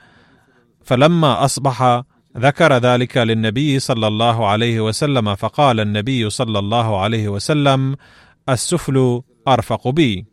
فلما 0.84 1.46
أصبح 1.46 2.04
ذكر 2.38 2.78
ذلك 2.78 3.18
للنبي 3.18 3.80
صلى 3.80 4.08
الله 4.08 4.48
عليه 4.48 4.80
وسلم 4.82 5.36
فقال 5.36 5.80
النبي 5.80 6.30
صلى 6.30 6.60
الله 6.60 7.02
عليه 7.02 7.30
وسلم 7.30 7.96
السفل 8.50 9.22
أرفق 9.48 9.88
بي. 9.88 10.26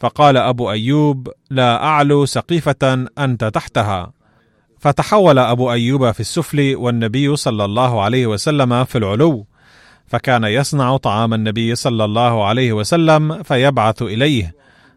فقال 0.00 0.36
أبو 0.36 0.70
أيوب 0.70 1.28
لا 1.50 1.84
أعلو 1.84 2.26
سقيفة 2.26 3.06
أنت 3.18 3.44
تحتها. 3.44 4.12
فتحول 4.78 5.38
أبو 5.38 5.72
أيوب 5.72 6.10
في 6.10 6.20
السفل 6.20 6.76
والنبي 6.76 7.36
صلى 7.36 7.64
الله 7.64 8.02
عليه 8.02 8.26
وسلم 8.26 8.84
في 8.84 8.98
العلو. 8.98 9.46
فكان 10.14 10.44
يصنع 10.44 10.96
طعام 10.96 11.34
النبي 11.34 11.74
صلى 11.74 12.04
الله 12.04 12.44
عليه 12.44 12.72
وسلم 12.72 13.42
فيبعث 13.42 14.02
إليه. 14.02 14.54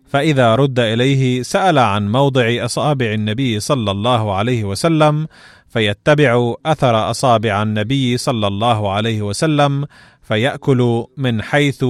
فإذا 0.08 0.56
رد 0.56 0.80
إليه 0.80 1.42
سأل 1.42 1.80
عن 1.80 2.12
موضع 2.12 2.66
أصابع 2.66 3.06
النبي 3.06 3.60
صلى 3.60 3.92
الله 3.92 4.36
عليه 4.36 4.64
وسلم 4.64 5.28
فيتبع 5.70 6.54
أثر 6.66 7.10
أصابع 7.10 7.64
النبي 7.64 8.18
صلى 8.18 8.48
الله 8.48 8.92
عليه 8.92 9.22
وسلم 9.22 9.86
فيأكل 10.22 11.06
من 11.18 11.42
حيث 11.42 11.86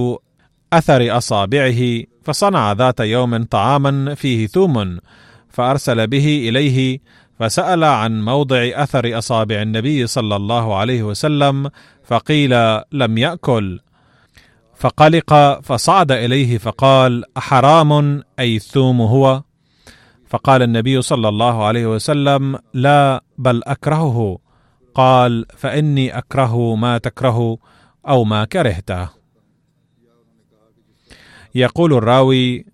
أثر 0.72 1.16
أصابعه 1.16 2.02
فصنع 2.24 2.72
ذات 2.72 3.00
يوم 3.00 3.44
طعاما 3.44 4.14
فيه 4.14 4.46
ثوم 4.46 4.98
فأرسل 5.48 6.06
به 6.06 6.48
إليه 6.48 7.00
فسأل 7.38 7.84
عن 7.84 8.24
موضع 8.24 8.68
أثر 8.74 9.18
أصابع 9.18 9.62
النبي 9.62 10.06
صلى 10.06 10.36
الله 10.36 10.76
عليه 10.76 11.02
وسلم 11.02 11.70
فقيل 12.08 12.80
لم 12.92 13.18
يأكل. 13.18 13.80
فقلق 14.76 15.60
فصعد 15.60 16.12
إليه 16.12 16.58
فقال 16.58 17.24
أحرام 17.36 18.22
أي 18.38 18.56
الثوم 18.56 19.00
هو؟ 19.00 19.42
فقال 20.26 20.62
النبي 20.62 21.02
صلى 21.02 21.28
الله 21.28 21.64
عليه 21.64 21.86
وسلم 21.86 22.58
لا 22.74 23.24
بل 23.38 23.62
أكرهه. 23.64 24.38
قال 24.94 25.46
فإني 25.56 26.18
أكره 26.18 26.74
ما 26.74 26.98
تكره 26.98 27.58
أو 28.08 28.24
ما 28.24 28.44
كرهته. 28.44 29.08
يقول 31.54 31.92
الراوي 31.92 32.66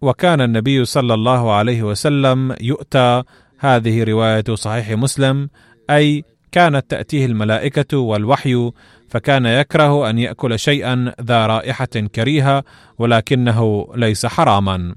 وكان 0.00 0.40
النبي 0.40 0.84
صلى 0.84 1.14
الله 1.14 1.52
عليه 1.52 1.82
وسلم 1.82 2.56
يؤتى 2.60 3.22
هذه 3.58 4.04
رواية 4.04 4.54
صحيح 4.54 4.90
مسلم 4.90 5.50
أي 5.90 6.24
كانت 6.54 6.90
تأتيه 6.90 7.26
الملائكة 7.26 7.98
والوحي 7.98 8.70
فكان 9.08 9.46
يكره 9.46 10.10
أن 10.10 10.18
يأكل 10.18 10.58
شيئا 10.58 11.14
ذا 11.20 11.46
رائحة 11.46 11.86
كريهة 12.14 12.64
ولكنه 12.98 13.88
ليس 13.94 14.26
حراما. 14.26 14.94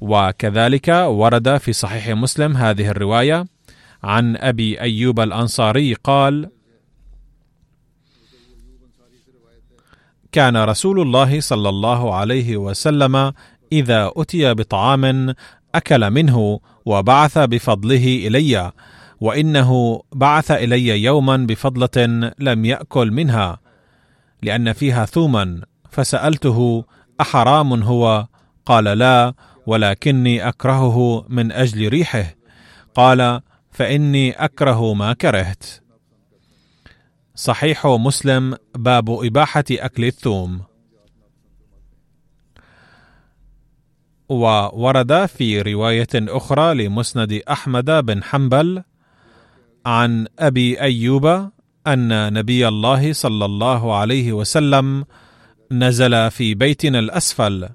وكذلك 0.00 0.88
ورد 0.88 1.56
في 1.56 1.72
صحيح 1.72 2.08
مسلم 2.08 2.56
هذه 2.56 2.88
الرواية 2.88 3.46
عن 4.02 4.36
أبي 4.36 4.80
أيوب 4.80 5.20
الأنصاري 5.20 5.94
قال 5.94 6.50
كان 10.32 10.56
رسول 10.56 11.00
الله 11.00 11.40
صلى 11.40 11.68
الله 11.68 12.14
عليه 12.14 12.56
وسلم 12.56 13.32
إذا 13.72 14.12
أتي 14.16 14.54
بطعام 14.54 15.34
أكل 15.74 16.10
منه 16.10 16.60
وبعث 16.84 17.38
بفضله 17.38 18.26
إلي 18.26 18.72
وإنه 19.20 20.02
بعث 20.12 20.50
إلي 20.50 21.02
يوما 21.02 21.36
بفضلة 21.36 22.32
لم 22.38 22.64
يأكل 22.64 23.10
منها 23.10 23.58
لأن 24.42 24.72
فيها 24.72 25.04
ثوما. 25.04 25.60
فسألته 25.90 26.84
أحرام 27.20 27.82
هو؟ 27.82 28.26
قال 28.66 28.84
لا 28.84 29.34
ولكني 29.66 30.48
أكرهه 30.48 31.26
من 31.28 31.52
أجل 31.52 31.88
ريحه. 31.88 32.34
قال 32.94 33.40
فإني 33.70 34.30
أكره 34.30 34.94
ما 34.94 35.12
كرهت. 35.12 35.64
صحيح 37.34 37.86
مسلم 37.86 38.56
باب 38.74 39.10
إباحة 39.10 39.64
أكل 39.70 40.04
الثوم. 40.04 40.60
وورد 44.28 45.26
في 45.26 45.62
رواية 45.62 46.08
أخرى 46.14 46.74
لمسند 46.74 47.32
أحمد 47.50 47.90
بن 47.90 48.22
حنبل 48.24 48.82
عن 49.86 50.26
أبي 50.38 50.80
أيوب 50.80 51.26
أن 51.86 52.32
نبي 52.32 52.68
الله 52.68 53.12
صلى 53.12 53.44
الله 53.44 53.96
عليه 53.96 54.32
وسلم 54.32 55.04
نزل 55.72 56.30
في 56.30 56.54
بيتنا 56.54 56.98
الأسفل 56.98 57.68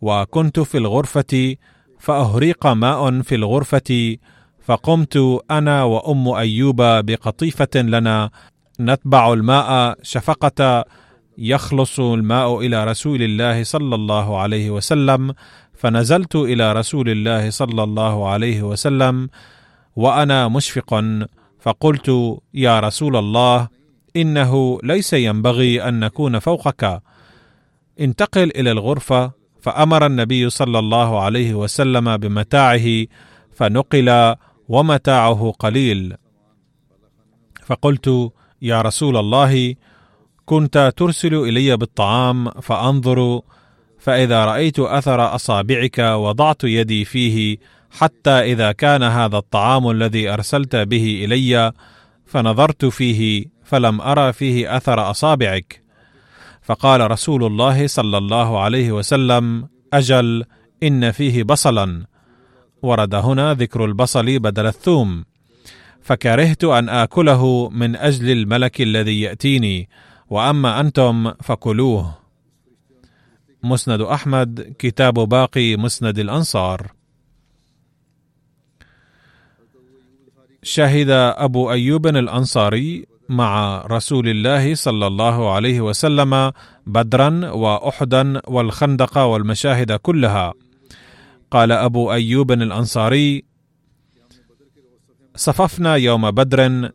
وكنت 0.00 0.60
في 0.60 0.78
الغرفة 0.78 1.56
فأهريق 1.98 2.66
ماء 2.66 3.22
في 3.22 3.34
الغرفة 3.34 4.16
فقمت 4.64 5.40
أنا 5.50 5.84
وأم 5.84 6.28
أيوب 6.28 6.76
بقطيفة 6.82 7.68
لنا 7.76 8.30
نتبع 8.80 9.32
الماء 9.32 9.98
شفقة 10.02 10.84
يخلص 11.38 12.00
الماء 12.00 12.58
إلى 12.60 12.84
رسول 12.84 13.22
الله 13.22 13.62
صلى 13.62 13.94
الله 13.94 14.38
عليه 14.40 14.70
وسلم 14.70 15.34
فنزلت 15.74 16.36
إلى 16.36 16.72
رسول 16.72 17.08
الله 17.08 17.50
صلى 17.50 17.82
الله 17.82 18.28
عليه 18.28 18.62
وسلم 18.62 19.28
وأنا 19.96 20.48
مشفق 20.48 21.04
فقلت 21.60 22.38
يا 22.54 22.80
رسول 22.80 23.16
الله 23.16 23.68
إنه 24.16 24.78
ليس 24.82 25.12
ينبغي 25.12 25.88
أن 25.88 26.00
نكون 26.00 26.38
فوقك. 26.38 27.02
انتقل 28.00 28.50
إلى 28.56 28.70
الغرفة. 28.70 29.40
فأمر 29.60 30.06
النبي 30.06 30.50
صلى 30.50 30.78
الله 30.78 31.20
عليه 31.20 31.54
وسلم 31.54 32.16
بمتاعه 32.16 33.06
فنقل 33.52 34.36
ومتاعه 34.68 35.54
قليل. 35.58 36.16
فقلت 37.66 38.32
يا 38.62 38.82
رسول 38.82 39.16
الله 39.16 39.74
كنت 40.46 40.92
ترسل 40.96 41.34
إلي 41.34 41.76
بالطعام 41.76 42.50
فأنظر 42.50 43.40
فإذا 43.98 44.44
رأيت 44.44 44.78
أثر 44.78 45.34
أصابعك 45.34 45.98
وضعت 45.98 46.64
يدي 46.64 47.04
فيه 47.04 47.58
حتى 47.90 48.30
إذا 48.30 48.72
كان 48.72 49.02
هذا 49.02 49.36
الطعام 49.38 49.90
الذي 49.90 50.28
أرسلت 50.28 50.76
به 50.76 51.24
إلي 51.24 51.72
فنظرت 52.26 52.84
فيه 52.84 53.46
فلم 53.64 54.00
أرى 54.00 54.32
فيه 54.32 54.76
أثر 54.76 55.10
أصابعك. 55.10 55.82
فقال 56.62 57.10
رسول 57.10 57.44
الله 57.44 57.86
صلى 57.86 58.18
الله 58.18 58.60
عليه 58.60 58.92
وسلم 58.92 59.68
أجل 59.92 60.44
إن 60.82 61.10
فيه 61.10 61.42
بصلا. 61.42 62.06
ورد 62.82 63.14
هنا 63.14 63.54
ذكر 63.54 63.84
البصل 63.84 64.38
بدل 64.38 64.66
الثوم. 64.66 65.24
فكرهت 66.02 66.64
أن 66.64 66.88
آكله 66.88 67.68
من 67.68 67.96
أجل 67.96 68.30
الملك 68.30 68.80
الذي 68.80 69.20
يأتيني 69.20 69.88
وأما 70.30 70.80
أنتم 70.80 71.32
فكلوه. 71.42 72.14
مسند 73.62 74.00
أحمد 74.00 74.74
كتاب 74.78 75.14
باقي 75.14 75.76
مسند 75.76 76.18
الأنصار. 76.18 76.99
شهد 80.62 81.10
أبو 81.10 81.70
أيوب 81.72 82.06
الأنصاري 82.06 83.06
مع 83.28 83.82
رسول 83.86 84.28
الله 84.28 84.74
صلى 84.74 85.06
الله 85.06 85.52
عليه 85.52 85.80
وسلم 85.80 86.52
بدرا 86.86 87.50
وأحدا 87.50 88.42
والخندق 88.48 89.18
والمشاهد 89.18 89.92
كلها. 89.92 90.52
قال 91.50 91.72
أبو 91.72 92.12
أيوب 92.12 92.52
الأنصاري 92.52 93.44
صففنا 95.36 95.94
يوم 95.96 96.30
بدر 96.30 96.90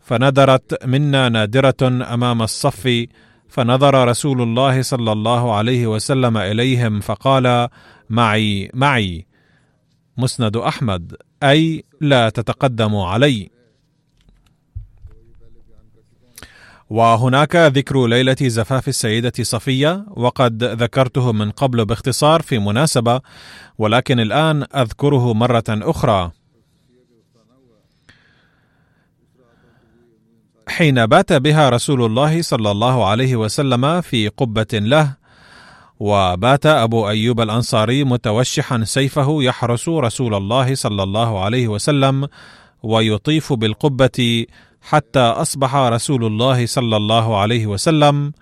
فندرت 0.00 0.86
منا 0.86 1.28
نادرة 1.28 1.82
أمام 1.82 2.42
الصف 2.42 3.06
فنظر 3.48 4.08
رسول 4.08 4.42
الله 4.42 4.82
صلى 4.82 5.12
الله 5.12 5.54
عليه 5.54 5.86
وسلم 5.86 6.36
إليهم 6.36 7.00
فقال 7.00 7.68
معي 8.10 8.70
معي. 8.74 9.26
مسند 10.18 10.56
أحمد 10.56 11.16
أي 11.42 11.84
لا 12.00 12.28
تتقدموا 12.28 13.06
علي. 13.06 13.50
وهناك 16.90 17.56
ذكر 17.56 18.06
ليلة 18.06 18.36
زفاف 18.40 18.88
السيدة 18.88 19.32
صفية 19.40 20.06
وقد 20.10 20.64
ذكرته 20.64 21.32
من 21.32 21.50
قبل 21.50 21.84
باختصار 21.84 22.42
في 22.42 22.58
مناسبة 22.58 23.20
ولكن 23.78 24.20
الآن 24.20 24.66
أذكره 24.74 25.34
مرة 25.34 25.64
أخرى. 25.68 26.30
حين 30.68 31.06
بات 31.06 31.32
بها 31.32 31.70
رسول 31.70 32.04
الله 32.04 32.42
صلى 32.42 32.70
الله 32.70 33.06
عليه 33.06 33.36
وسلم 33.36 34.00
في 34.00 34.28
قبة 34.28 34.66
له 34.72 35.17
وبات 36.00 36.66
أبو 36.66 37.08
أيوب 37.08 37.40
الأنصاري 37.40 38.04
متوشحا 38.04 38.84
سيفه 38.84 39.42
يحرس 39.42 39.88
رسول 39.88 40.34
الله 40.34 40.74
صلى 40.74 41.02
الله 41.02 41.44
عليه 41.44 41.68
وسلم 41.68 42.28
ويطيف 42.82 43.52
بالقبة 43.52 44.46
حتى 44.82 45.20
أصبح 45.20 45.74
رسول 45.74 46.24
الله 46.24 46.66
صلى 46.66 46.96
الله 46.96 47.40
عليه 47.40 47.66
وسلم. 47.66 48.32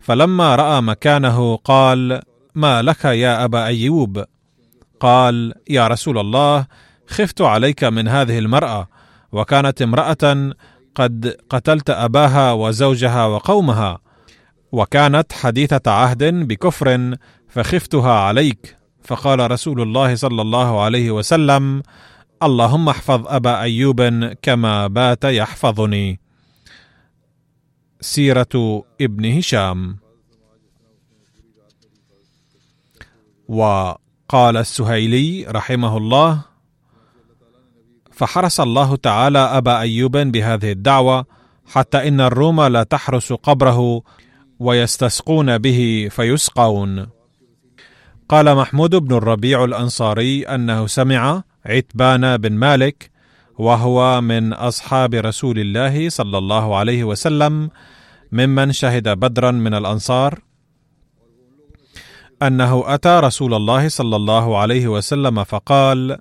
فلما 0.00 0.56
رأى 0.56 0.80
مكانه 0.80 1.56
قال 1.56 2.22
ما 2.54 2.82
لك 2.82 3.04
يا 3.04 3.44
أبا 3.44 3.64
أيوب؟ 3.66 4.24
قال 5.00 5.54
يا 5.70 5.86
رسول 5.86 6.18
الله 6.18 6.66
خفت 7.06 7.40
عليك 7.40 7.84
من 7.84 8.08
هذه 8.08 8.38
المرأة 8.38 8.88
وكانت 9.32 9.82
امرأة 9.82 10.52
قد 10.94 11.36
قتلت 11.50 11.90
أباها 11.90 12.52
وزوجها 12.52 13.26
وقومها 13.26 13.98
وكانت 14.72 15.32
حديثة 15.32 15.90
عهد 15.90 16.24
بكفر 16.24 17.16
فخفتها 17.48 18.12
عليك. 18.12 18.76
فقال 19.04 19.50
رسول 19.50 19.80
الله 19.80 20.14
صلى 20.14 20.42
الله 20.42 20.82
عليه 20.82 21.10
وسلم 21.10 21.82
اللهم 22.42 22.88
احفظ 22.88 23.26
أبا 23.26 23.60
أيوب 23.60 24.02
كما 24.42 24.86
بات 24.86 25.24
يحفظني. 25.24 26.20
سيرة 28.00 28.84
ابن 29.00 29.38
هشام. 29.38 29.96
وقال 33.48 34.56
السهيلي 34.56 35.44
رحمه 35.48 35.96
الله 35.96 36.42
فحرس 38.12 38.60
الله 38.60 38.96
تعالى 38.96 39.38
أبا 39.38 39.78
أيوب 39.78 40.16
بهذه 40.16 40.72
الدعوة 40.72 41.26
حتى 41.66 42.08
إن 42.08 42.20
الروم 42.20 42.62
لا 42.62 42.82
تحرس 42.82 43.32
قبره 43.32 44.02
ويستسقون 44.62 45.58
به 45.58 46.08
فيسقون. 46.10 47.06
قال 48.28 48.54
محمود 48.54 48.96
بن 48.96 49.16
الربيع 49.16 49.64
الأنصاري 49.64 50.42
أنه 50.42 50.86
سمع 50.86 51.42
عتبان 51.66 52.36
بن 52.36 52.52
مالك 52.52 53.10
وهو 53.58 54.20
من 54.20 54.52
أصحاب 54.52 55.14
رسول 55.14 55.58
الله 55.58 56.08
صلى 56.08 56.38
الله 56.38 56.76
عليه 56.76 57.04
وسلم 57.04 57.70
ممن 58.32 58.72
شهد 58.72 59.08
بدرا 59.08 59.50
من 59.50 59.74
الأنصار 59.74 60.40
أنه 62.42 62.84
أتى 62.86 63.20
رسول 63.20 63.54
الله 63.54 63.88
صلى 63.88 64.16
الله 64.16 64.58
عليه 64.58 64.88
وسلم 64.88 65.44
فقال 65.44 66.18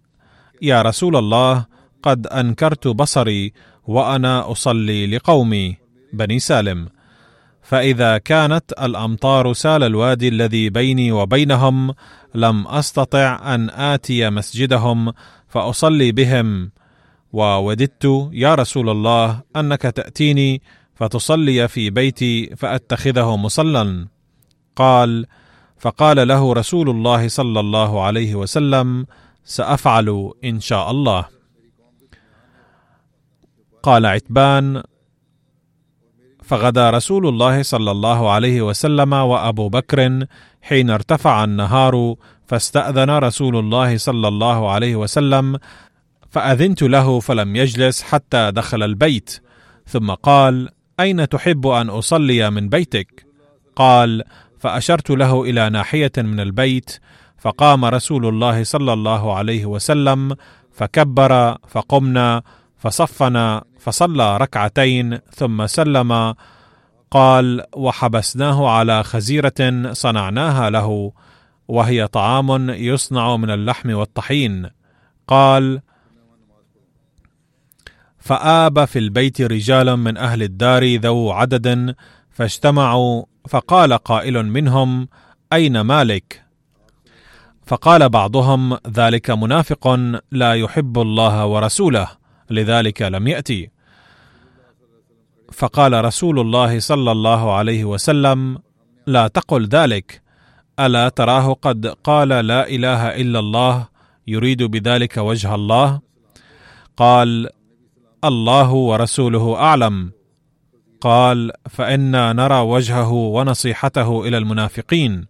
يا 0.62 0.82
رسول 0.82 1.16
الله 1.16 1.66
قد 2.04 2.28
أنكرت 2.28 2.88
بصري 2.88 3.54
وأنا 3.88 4.52
أصلي 4.52 5.08
لقومي 5.08 5.78
بني 6.14 6.40
سالم 6.40 6.90
فإذا 7.72 8.18
كانت 8.18 8.72
الأمطار 8.72 9.54
سال 9.54 9.84
الوادي 9.84 10.28
الذي 10.28 10.70
بيني 10.70 11.12
وبينهم 11.12 11.94
لم 12.36 12.68
أستطع 12.68 13.56
أن 13.56 13.70
آتي 13.70 14.30
مسجدهم 14.30 15.14
فأصلي 15.48 16.12
بهم. 16.12 16.72
ووددت 17.34 18.30
يا 18.32 18.56
رسول 18.56 18.90
الله 18.90 19.42
أنك 19.56 19.82
تأتيني 19.82 20.62
فتصلي 20.96 21.68
في 21.68 21.90
بيتي 21.90 22.56
فأتخذه 22.56 23.36
مصلى 23.36 24.08
قال 24.76 25.26
فقال 25.80 26.28
له 26.28 26.54
رسول 26.54 26.90
الله 26.90 27.28
صلى 27.28 27.60
الله 27.60 28.04
عليه 28.04 28.36
وسلم 28.36 29.06
سأفعل 29.44 30.32
إن 30.44 30.60
شاء 30.60 30.92
الله. 30.92 31.26
قال 33.84 34.06
عتبان 34.06 34.84
فغدا 36.52 36.90
رسول 36.90 37.28
الله 37.28 37.64
صلى 37.64 37.92
الله 37.92 38.32
عليه 38.32 38.62
وسلم 38.62 39.14
وأبو 39.14 39.70
بكر 39.70 40.26
حين 40.62 40.90
ارتفع 40.90 41.44
النهار 41.44 42.16
فاستأذن 42.46 43.10
رسول 43.10 43.58
الله 43.58 43.98
صلى 43.98 44.28
الله 44.28 44.72
عليه 44.72 44.96
وسلم 44.96 45.58
فأذنت 46.30 46.82
له 46.82 47.20
فلم 47.20 47.56
يجلس 47.56 48.04
حتى 48.04 48.52
دخل 48.52 48.84
البيت. 48.84 49.42
ثم 49.88 50.12
قال 50.12 50.70
أين 51.00 51.30
تحب 51.30 51.68
أن 51.68 51.90
أصلي 51.90 52.50
من 52.50 52.70
بيتك؟ 52.70 53.26
قال 53.76 54.24
فأشرت 54.60 55.10
له 55.10 55.44
إلى 55.44 55.70
ناحية 55.70 56.12
من 56.18 56.40
البيت 56.40 57.00
فقام 57.38 57.86
رسول 57.86 58.26
الله 58.26 58.64
صلى 58.64 58.94
الله 58.94 59.34
عليه 59.34 59.66
وسلم 59.66 60.36
فكبر 60.72 61.58
فقمنا 61.68 62.44
فصفنا 62.78 63.64
فصلى 63.84 64.38
ركعتين 64.38 65.20
ثم 65.36 65.68
سلم. 65.68 66.36
قال 67.12 67.64
وحبسناه 67.76 68.70
على 68.70 69.04
خزيرة 69.04 69.92
صنعناها 69.92 70.70
له 70.70 71.12
وهي 71.68 72.08
طعام 72.08 72.70
يصنع 72.70 73.38
من 73.38 73.50
اللحم 73.50 73.94
والطحين. 73.94 74.70
قال 75.28 75.82
فآب 78.18 78.86
في 78.86 79.00
البيت 79.00 79.42
رجال 79.42 79.98
من 79.98 80.18
أهل 80.18 80.44
الدار 80.44 80.96
ذو 80.96 81.32
عدد 81.32 81.96
فاجتمعوا 82.30 83.24
فقال 83.50 83.94
قائل 83.94 84.46
منهم 84.46 85.08
أين 85.54 85.82
مالك؟ 85.82 86.46
فقال 87.66 88.10
بعضهم 88.10 88.78
ذلك 88.88 89.32
منافق 89.32 89.88
لا 90.32 90.54
يحب 90.54 91.00
الله 91.00 91.46
ورسوله. 91.46 92.21
لذلك 92.52 93.02
لم 93.02 93.28
يأتي. 93.28 93.70
فقال 95.52 96.06
رسول 96.06 96.40
الله 96.40 96.80
صلى 96.80 97.12
الله 97.12 97.54
عليه 97.54 97.86
وسلم 97.86 98.60
لا 99.08 99.28
تقل 99.28 99.68
ذلك. 99.68 100.22
ألا 100.80 101.10
تراه 101.10 101.54
قد 101.54 101.88
قال 101.88 102.30
لا 102.30 102.68
إله 102.68 103.08
إلا 103.08 103.40
الله 103.40 103.88
يريد 104.28 104.64
بذلك 104.64 105.18
وجه 105.18 105.56
الله؟ 105.56 106.02
قال 106.98 107.50
الله 108.24 108.72
ورسوله 108.72 109.56
أعلم. 109.56 110.12
قال 111.02 111.52
فإنا 111.70 112.34
نرى 112.34 112.60
وجهه 112.60 113.12
ونصيحته 113.12 114.28
إلى 114.28 114.38
المنافقين. 114.38 115.28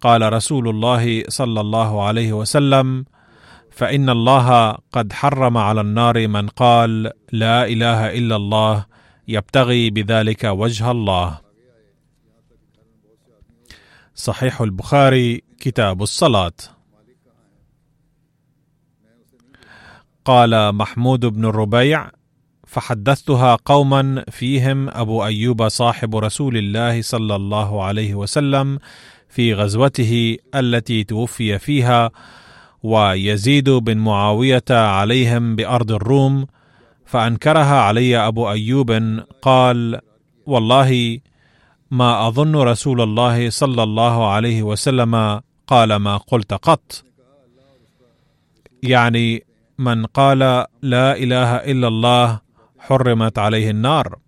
قال 0.00 0.32
رسول 0.32 0.68
الله 0.68 1.24
صلى 1.28 1.60
الله 1.60 2.02
عليه 2.02 2.32
وسلم 2.32 3.04
فإن 3.80 4.10
الله 4.10 4.78
قد 4.92 5.12
حرم 5.12 5.56
على 5.56 5.80
النار 5.80 6.28
من 6.28 6.48
قال 6.48 7.10
لا 7.32 7.64
إله 7.64 8.18
إلا 8.18 8.36
الله 8.36 8.86
يبتغي 9.28 9.90
بذلك 9.90 10.44
وجه 10.44 10.90
الله. 10.90 11.40
صحيح 14.14 14.60
البخاري 14.60 15.42
كتاب 15.60 16.02
الصلاة. 16.02 16.52
قال 20.24 20.74
محمود 20.74 21.26
بن 21.26 21.44
الربيع 21.44 22.10
فحدثتها 22.66 23.56
قوما 23.64 24.24
فيهم 24.30 24.88
أبو 24.88 25.24
أيوب 25.24 25.68
صاحب 25.68 26.16
رسول 26.16 26.56
الله 26.56 27.02
صلى 27.02 27.36
الله 27.36 27.84
عليه 27.84 28.14
وسلم 28.14 28.78
في 29.28 29.54
غزوته 29.54 30.36
التي 30.54 31.04
توفي 31.04 31.58
فيها 31.58 32.10
ويزيد 32.82 33.70
بن 33.70 33.98
معاوية 33.98 34.64
عليهم 34.70 35.56
بأرض 35.56 35.92
الروم 35.92 36.46
فأنكرها 37.06 37.80
علي 37.80 38.16
أبو 38.16 38.50
أيوب 38.50 38.90
قال 39.42 40.00
والله 40.46 41.20
ما 41.90 42.28
أظن 42.28 42.56
رسول 42.56 43.00
الله 43.00 43.50
صلى 43.50 43.82
الله 43.82 44.32
عليه 44.32 44.62
وسلم 44.62 45.40
قال 45.66 45.96
ما 45.96 46.16
قلت 46.16 46.54
قط. 46.54 47.04
يعني 48.82 49.44
من 49.78 50.06
قال 50.06 50.38
لا 50.82 51.16
إله 51.16 51.56
إلا 51.56 51.88
الله 51.88 52.40
حرمت 52.78 53.38
عليه 53.38 53.70
النار. 53.70 54.18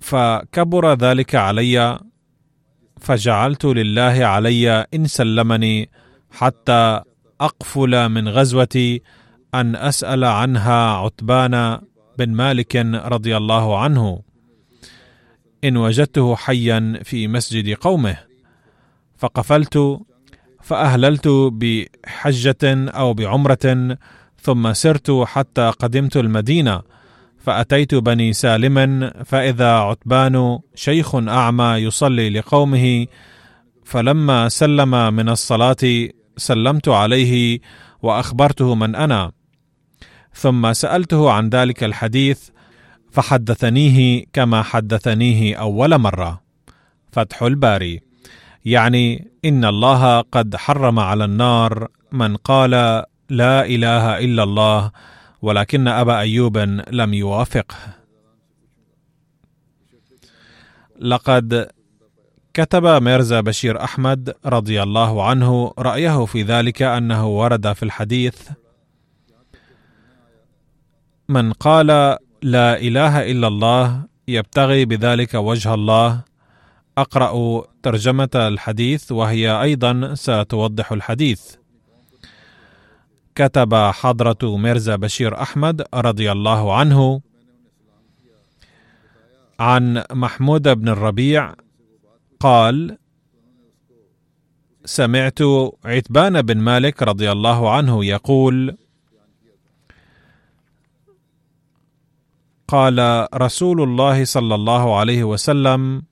فكبر 0.00 0.94
ذلك 0.94 1.34
علي 1.34 1.98
فجعلت 3.00 3.64
لله 3.64 4.26
علي 4.26 4.70
إن 4.94 5.06
سلمني 5.06 5.90
حتى 6.30 7.00
أقفل 7.40 8.08
من 8.08 8.28
غزوتي 8.28 9.02
أن 9.54 9.76
أسأل 9.76 10.24
عنها 10.24 10.90
عتبان 10.90 11.80
بن 12.18 12.28
مالك 12.28 12.76
رضي 12.94 13.36
الله 13.36 13.78
عنه. 13.78 14.22
إن 15.64 15.76
وجدته 15.76 16.36
حيا 16.36 17.00
في 17.04 17.28
مسجد 17.28 17.74
قومه. 17.74 18.16
فقفلت 19.16 20.00
فأهللت 20.62 21.28
بحجة 21.28 22.88
أو 22.88 23.14
بعمرة 23.14 23.98
ثم 24.42 24.72
سرت 24.72 25.10
حتى 25.10 25.70
قدمت 25.70 26.16
المدينة. 26.16 26.82
فأتيت 27.48 27.94
بني 27.94 28.32
سالم 28.32 29.10
فإذا 29.24 29.72
عتبان 29.72 30.58
شيخ 30.74 31.14
أعمى 31.14 31.64
يصلي 31.64 32.30
لقومه 32.30 33.06
فلما 33.84 34.48
سلم 34.48 35.14
من 35.14 35.28
الصلاة 35.28 36.08
سلمت 36.36 36.88
عليه 36.88 37.58
وأخبرته 38.02 38.74
من 38.74 38.94
أنا. 38.94 39.32
ثم 40.32 40.72
سألته 40.72 41.30
عن 41.30 41.48
ذلك 41.48 41.84
الحديث 41.84 42.48
فحدثنيه 43.10 44.24
كما 44.32 44.62
حدثنيه 44.62 45.56
أول 45.56 45.98
مرة. 45.98 46.40
فتح 47.12 47.42
الباري. 47.42 48.00
يعني 48.64 49.30
إن 49.44 49.64
الله 49.64 50.20
قد 50.20 50.56
حرم 50.56 50.98
على 50.98 51.24
النار 51.24 51.88
من 52.12 52.36
قال 52.36 52.70
لا 53.30 53.66
إله 53.66 54.18
إلا 54.18 54.42
الله 54.42 54.90
ولكن 55.42 55.88
أبا 55.88 56.18
أيوب 56.18 56.58
لم 56.90 57.14
يوافقه 57.14 57.76
لقد 61.00 61.68
كتب 62.54 62.86
ميرزا 62.86 63.40
بشير 63.40 63.84
أحمد 63.84 64.34
رضي 64.46 64.82
الله 64.82 65.24
عنه 65.24 65.72
رأيه 65.78 66.24
في 66.24 66.42
ذلك 66.42 66.82
أنه 66.82 67.26
ورد 67.28 67.72
في 67.72 67.82
الحديث 67.82 68.48
من 71.28 71.52
قال 71.52 71.86
لا 72.42 72.80
إله 72.80 73.30
إلا 73.30 73.48
الله 73.48 74.04
يبتغي 74.28 74.84
بذلك 74.84 75.34
وجه 75.34 75.74
الله. 75.74 76.24
أقرأ 76.98 77.64
ترجمة 77.82 78.28
الحديث 78.34 79.12
وهي 79.12 79.62
أيضا 79.62 80.14
ستوضح 80.14 80.92
الحديث. 80.92 81.54
كتب 83.38 83.74
حضرة 83.74 84.56
ميرزا 84.56 84.96
بشير 84.96 85.42
أحمد 85.42 85.86
رضي 85.94 86.32
الله 86.32 86.74
عنه 86.76 87.20
عن 89.60 90.04
محمود 90.12 90.68
بن 90.68 90.88
الربيع 90.88 91.54
قال 92.40 92.98
سمعت 94.84 95.38
عتبان 95.84 96.42
بن 96.42 96.58
مالك 96.58 97.02
رضي 97.02 97.32
الله 97.32 97.70
عنه 97.70 98.04
يقول 98.04 98.76
قال 102.68 103.28
رسول 103.34 103.82
الله 103.82 104.24
صلى 104.24 104.54
الله 104.54 104.98
عليه 104.98 105.24
وسلم 105.24 106.02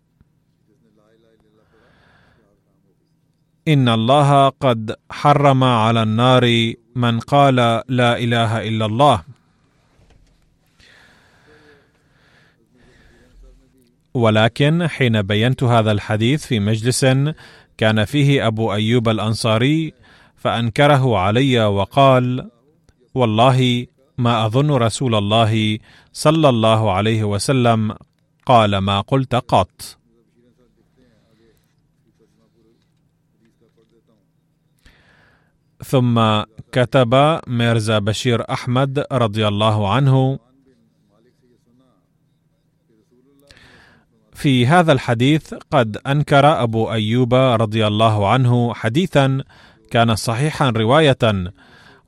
إن 3.69 3.89
الله 3.89 4.49
قد 4.49 4.97
حرم 5.11 5.65
على 5.65 6.03
النار 6.03 6.75
من 6.97 7.21
قال 7.21 7.57
لا 7.89 8.19
إله 8.19 8.69
إلا 8.69 8.87
الله. 8.87 9.23
ولكن 14.15 14.87
حين 14.89 15.23
بينت 15.23 15.63
هذا 15.63 15.93
الحديث 15.93 16.47
في 16.47 16.61
مجلس 16.61 17.07
كان 17.79 18.05
فيه 18.05 18.47
أبو 18.47 18.73
أيوب 18.73 19.09
الأنصاري 19.09 19.93
فأنكره 20.37 21.19
علي 21.19 21.65
وقال 21.65 22.51
والله 23.15 23.87
ما 24.19 24.47
أظن 24.47 24.71
رسول 24.71 25.15
الله 25.15 25.79
صلى 26.13 26.49
الله 26.49 26.93
عليه 26.93 27.25
وسلم 27.25 27.95
قال 28.47 28.79
ما 28.79 29.01
قلت 29.01 29.35
قط. 29.35 29.97
ثم 35.85 36.43
كتب 36.73 37.41
ميرزا 37.47 37.99
بشير 37.99 38.53
أحمد 38.53 39.05
رضي 39.13 39.49
الله 39.49 39.95
عنه 39.95 40.39
في 44.35 44.67
هذا 44.67 44.93
الحديث 44.93 45.55
قد 45.71 45.99
أنكر 46.07 46.63
أبو 46.63 46.93
أيوب 46.93 47.35
رضي 47.35 47.87
الله 47.87 48.29
عنه 48.29 48.75
حديثا 48.75 49.45
كان 49.91 50.17
صحيحا 50.17 50.71
رواية 50.71 51.53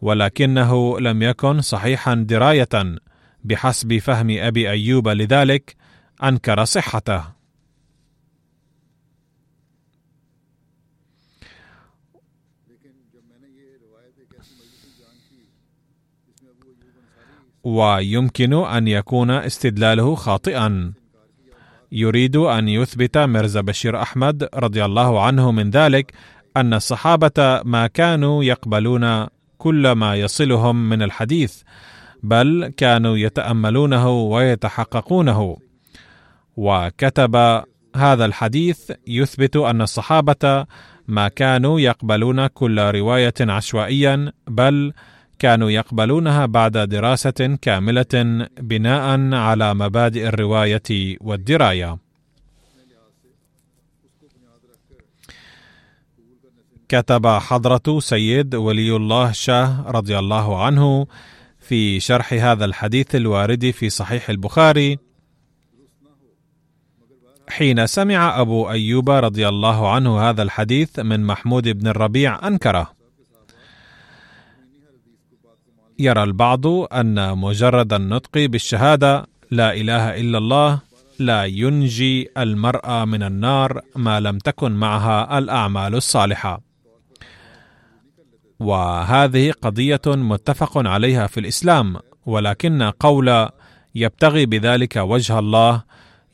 ولكنه 0.00 1.00
لم 1.00 1.22
يكن 1.22 1.61
صحيحا 1.61 2.14
دراية 2.14 2.98
بحسب 3.44 3.98
فهم 3.98 4.37
أبي 4.38 4.70
أيوب 4.70 5.09
لذلك 5.09 5.76
أنكر 6.24 6.64
صحته. 6.64 7.38
ويمكن 17.68 18.52
أن 18.52 18.88
يكون 18.88 19.31
استدلاله 19.31 20.14
خاطئا. 20.14 20.92
يريد 21.92 22.37
أن 22.37 22.68
يثبت 22.68 23.18
مرزا 23.18 23.61
بشير 23.61 24.02
أحمد 24.02 24.48
رضي 24.54 24.85
الله 24.85 25.22
عنه 25.22 25.52
من 25.52 25.70
ذلك 25.70 26.12
أن 26.57 26.74
الصحابة 26.74 27.62
ما 27.64 27.87
كانوا 27.87 28.44
يقبلون 28.44 29.26
كل 29.59 29.92
ما 29.92 30.14
يصلهم 30.16 30.88
من 30.88 31.02
الحديث 31.02 31.62
بل 32.22 32.72
كانوا 32.76 33.16
يتأملونه 33.16 34.11
ويتحققونه. 34.11 35.57
وكتب 36.57 37.62
هذا 37.96 38.24
الحديث 38.24 38.92
يثبت 39.07 39.57
أن 39.57 39.83
الصحابة 39.83 40.66
ما 41.09 41.28
كانوا 41.28 41.81
يقبلون 41.81 42.46
كل 42.46 42.78
رواية 42.81 43.35
عشوائيا 43.40 44.33
بل 44.48 44.92
كانوا 45.38 45.70
يقبلونها 45.70 46.46
بعد 46.46 46.79
دراسة 46.79 47.59
كاملة 47.62 48.48
بناء 48.61 49.35
على 49.35 49.74
مبادئ 49.74 50.29
الرواية 50.29 51.16
والدراية. 51.20 51.98
كتب 56.88 57.27
حضرة 57.27 58.01
سيد 58.01 58.55
ولي 58.55 58.96
الله 58.96 59.33
شاه 59.33 59.85
رضي 59.90 60.18
الله 60.18 60.64
عنه 60.64 61.07
في 61.59 62.01
شرح 62.01 62.33
هذا 62.33 62.64
الحديث 62.64 63.14
الوارد 63.14 63.70
في 63.70 63.90
صحيح 63.90 64.31
البخاري. 64.31 64.98
حين 67.48 67.87
سمع 67.87 68.40
أبو 68.40 68.70
أيوب 68.70 69.11
رضي 69.11 69.48
الله 69.48 69.92
عنه 69.92 70.20
هذا 70.20 70.42
الحديث 70.42 70.98
من 70.98 71.24
محمود 71.24 71.68
بن 71.68 71.87
الربيع 71.87 72.46
أنكره. 72.48 72.97
يرى 75.98 76.22
البعض 76.22 76.66
أن 76.66 77.38
مجرد 77.38 77.92
النطق 77.92 78.30
بالشهادة 78.34 79.26
لا 79.50 79.74
إله 79.74 80.20
إلا 80.20 80.38
الله 80.38 80.80
لا 81.18 81.44
ينجي 81.44 82.28
المرأة 82.37 83.04
من 83.04 83.22
النار 83.22 83.80
ما 83.96 84.20
لم 84.20 84.38
تكن 84.38 84.72
معها 84.72 85.38
الأعمال 85.38 85.94
الصالحة. 85.94 86.61
وهذه 88.61 89.52
قضية 89.62 90.00
متفق 90.06 90.78
عليها 90.78 91.26
في 91.26 91.40
الإسلام، 91.40 91.96
ولكن 92.26 92.82
قول 92.82 93.48
يبتغي 93.94 94.46
بذلك 94.46 94.96
وجه 94.96 95.38
الله 95.38 95.82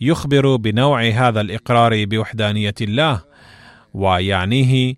يخبر 0.00 0.56
بنوع 0.56 1.08
هذا 1.08 1.40
الإقرار 1.40 2.04
بوحدانية 2.04 2.74
الله، 2.80 3.20
ويعنيه 3.94 4.94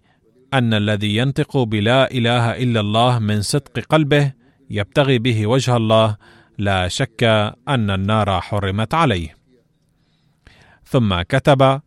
أن 0.55 0.74
الذي 0.74 1.16
ينطق 1.16 1.57
بلا 1.57 2.11
إله 2.11 2.62
إلا 2.62 2.81
الله 2.81 3.18
من 3.18 3.42
صدق 3.42 3.79
قلبه 3.88 4.33
يبتغي 4.70 5.18
به 5.18 5.46
وجه 5.46 5.76
الله 5.76 6.16
لا 6.59 6.88
شك 6.88 7.24
أن 7.68 7.90
النار 7.90 8.40
حرمت 8.40 8.94
عليه. 8.94 9.37
ثم 10.85 11.22
كتب 11.22 11.81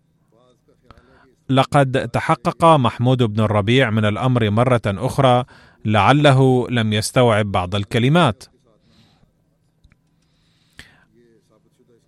لقد 1.49 2.09
تحقق 2.09 2.65
محمود 2.65 3.23
بن 3.23 3.43
الربيع 3.43 3.89
من 3.89 4.05
الأمر 4.05 4.49
مرة 4.49 4.81
أخرى 4.87 5.45
لعله 5.85 6.69
لم 6.69 6.93
يستوعب 6.93 7.45
بعض 7.51 7.75
الكلمات. 7.75 8.43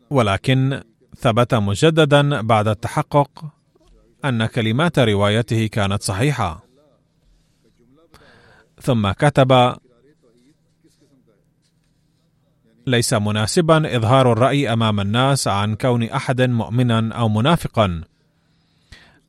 ولكن 0.10 0.82
ثبت 1.18 1.54
مجددا 1.54 2.42
بعد 2.42 2.68
التحقق 2.68 3.46
أن 4.26 4.46
كلمات 4.46 5.00
روايته 5.00 5.68
كانت 5.68 6.04
صحيحة. 6.04 6.64
ثم 8.82 9.12
كتب 9.12 9.76
ليس 12.92 13.14
مناسبا 13.14 13.96
إظهار 13.98 14.32
الرأي 14.32 14.74
أمام 14.74 15.00
الناس 15.00 15.48
عن 15.48 15.76
كون 15.76 16.04
احد 16.04 16.42
مؤمنا 16.42 17.14
أو 17.16 17.30
منافقا. 17.30 18.02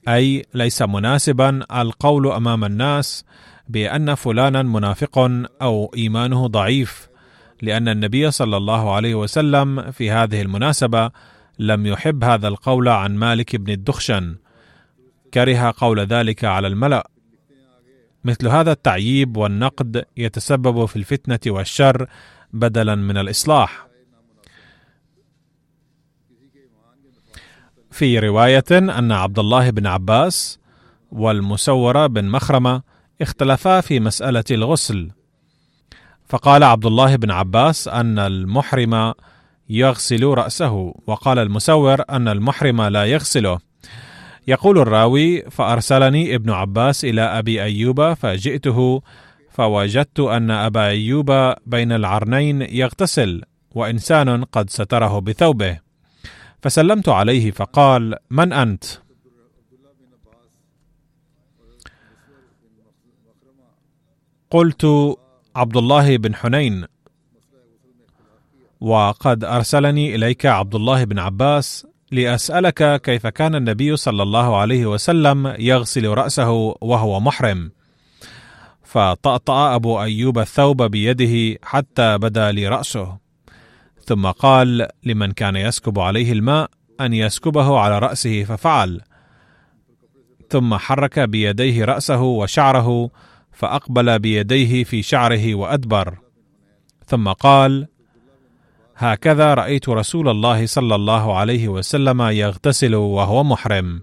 أي 0.09 0.44
ليس 0.55 0.83
مناسبا 0.83 1.81
القول 1.81 2.33
أمام 2.33 2.64
الناس 2.64 3.25
بأن 3.68 4.14
فلانا 4.14 4.62
منافق 4.62 5.18
أو 5.62 5.92
إيمانه 5.96 6.46
ضعيف 6.46 7.09
لأن 7.62 7.88
النبي 7.88 8.31
صلى 8.31 8.57
الله 8.57 8.94
عليه 8.94 9.14
وسلم 9.14 9.90
في 9.90 10.11
هذه 10.11 10.42
المناسبة 10.42 11.11
لم 11.59 11.87
يحب 11.87 12.25
هذا 12.25 12.48
القول 12.48 12.88
عن 12.88 13.16
مالك 13.16 13.57
بن 13.57 13.72
الدخشن. 13.72 14.37
كره 15.35 15.75
قول 15.79 16.01
ذلك 16.01 16.44
على 16.44 16.66
الملأ. 16.66 17.11
مثل 18.25 18.48
هذا 18.48 18.72
التعييب 18.72 19.37
والنقد 19.37 20.05
يتسبب 20.16 20.85
في 20.85 20.96
الفتنة 20.96 21.40
والشر 21.46 22.07
بدلا 22.52 22.94
من 22.94 23.16
الإصلاح. 23.16 23.86
في 27.90 28.18
رواية 28.18 28.64
أن 28.72 29.12
عبد 29.12 29.38
الله 29.38 29.70
بن 29.70 29.86
عباس 29.86 30.58
والمسور 31.12 32.06
بن 32.06 32.24
مخرمة 32.24 32.82
اختلفا 33.20 33.80
في 33.80 34.00
مسألة 34.00 34.44
الغسل. 34.50 35.10
فقال 36.28 36.62
عبد 36.62 36.86
الله 36.86 37.16
بن 37.16 37.30
عباس 37.30 37.88
أن 37.88 38.18
المحرم 38.18 39.14
يغسل 39.68 40.24
رأسه 40.24 40.94
وقال 41.06 41.38
المسور 41.38 42.02
أن 42.10 42.28
المحرم 42.28 42.82
لا 42.82 43.04
يغسله. 43.04 43.58
يقول 44.48 44.78
الراوي 44.78 45.50
فأرسلني 45.50 46.34
ابن 46.34 46.50
عباس 46.50 47.04
إلى 47.04 47.22
أبي 47.22 47.62
أيوب 47.62 48.14
فجئته 48.14 49.02
فوجدت 49.52 50.20
أن 50.20 50.50
أبا 50.50 50.86
أيوب 50.86 51.54
بين 51.66 51.92
العرنين 51.92 52.62
يغتسل 52.62 53.42
وإنسان 53.70 54.44
قد 54.44 54.70
ستره 54.70 55.18
بثوبه. 55.18 55.78
فسلمت 56.62 57.08
عليه 57.08 57.50
فقال 57.50 58.16
من 58.30 58.52
أنت؟ 58.52 58.84
قلت 64.50 64.86
عبد 65.56 65.76
الله 65.76 66.16
بن 66.16 66.34
حنين. 66.34 66.84
وقد 68.80 69.44
أرسلني 69.44 70.14
إليك 70.14 70.46
عبد 70.46 70.74
الله 70.74 71.04
بن 71.04 71.18
عباس 71.18 71.86
لأسألك 72.10 73.00
كيف 73.00 73.26
كان 73.26 73.54
النبي 73.54 73.96
صلى 73.96 74.22
الله 74.22 74.56
عليه 74.56 74.86
وسلم 74.86 75.54
يغسل 75.58 76.08
رأسه 76.08 76.50
وهو 76.80 77.20
محرم. 77.20 77.72
فطأطأ 78.92 79.74
أبو 79.74 80.02
أيوب 80.02 80.38
الثوب 80.38 80.83
بيده 80.83 81.59
حتى 81.62 82.18
بدا 82.18 82.52
لي 82.52 82.68
رأسه 82.68 83.18
ثم 84.05 84.26
قال 84.26 84.88
لمن 85.05 85.33
كان 85.33 85.57
يسكب 85.57 85.98
عليه 85.98 86.33
الماء 86.33 86.70
أن 87.00 87.12
يسكبه 87.12 87.78
على 87.78 87.98
رأسه 87.98 88.44
ففعل. 88.44 89.00
ثم 90.50 90.74
حرك 90.74 91.18
بيديه 91.18 91.85
رأسه 91.85 92.22
وشعره 92.22 93.11
فأقبل 93.52 94.18
بيديه 94.18 94.85
في 94.85 95.02
شعره 95.02 95.55
وأدبر. 95.55 96.18
ثم 97.07 97.28
قال 97.28 97.88
هكذا 98.96 99.55
رأيت 99.55 99.88
رسول 99.88 100.28
الله 100.28 100.66
صلى 100.66 100.94
الله 100.94 101.37
عليه 101.37 101.68
وسلم 101.68 102.22
يغتسل 102.22 102.94
وهو 102.94 103.44
محرم. 103.44 104.02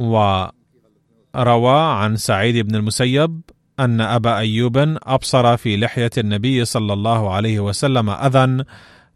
و 0.00 0.46
روى 1.38 1.80
عن 1.80 2.16
سعيد 2.16 2.66
بن 2.66 2.74
المسيب 2.74 3.40
أن 3.80 4.00
أبا 4.00 4.36
أيوب 4.36 4.76
أبصر 5.02 5.56
في 5.56 5.76
لحية 5.76 6.10
النبي 6.18 6.64
صلى 6.64 6.92
الله 6.92 7.32
عليه 7.34 7.60
وسلم 7.60 8.10
أذى 8.10 8.64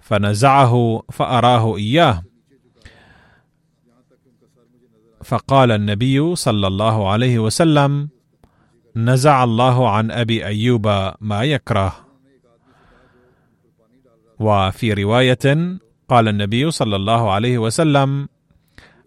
فنزعه 0.01 1.03
فأراه 1.13 1.77
إياه. 1.77 2.23
فقال 5.25 5.71
النبي 5.73 6.37
صلى 6.37 6.67
الله 6.67 7.11
عليه 7.11 7.39
وسلم 7.39 8.09
نزع 8.97 9.45
الله 9.45 9.91
عن 9.91 10.11
أبي 10.11 10.47
أيوب 10.47 10.87
ما 11.21 11.43
يكره. 11.43 11.97
وفي 14.41 14.93
رواية 14.93 15.79
قال 16.09 16.29
النبي 16.29 16.71
صلى 16.71 16.97
الله 16.97 17.33
عليه 17.33 17.59
وسلم 17.59 18.29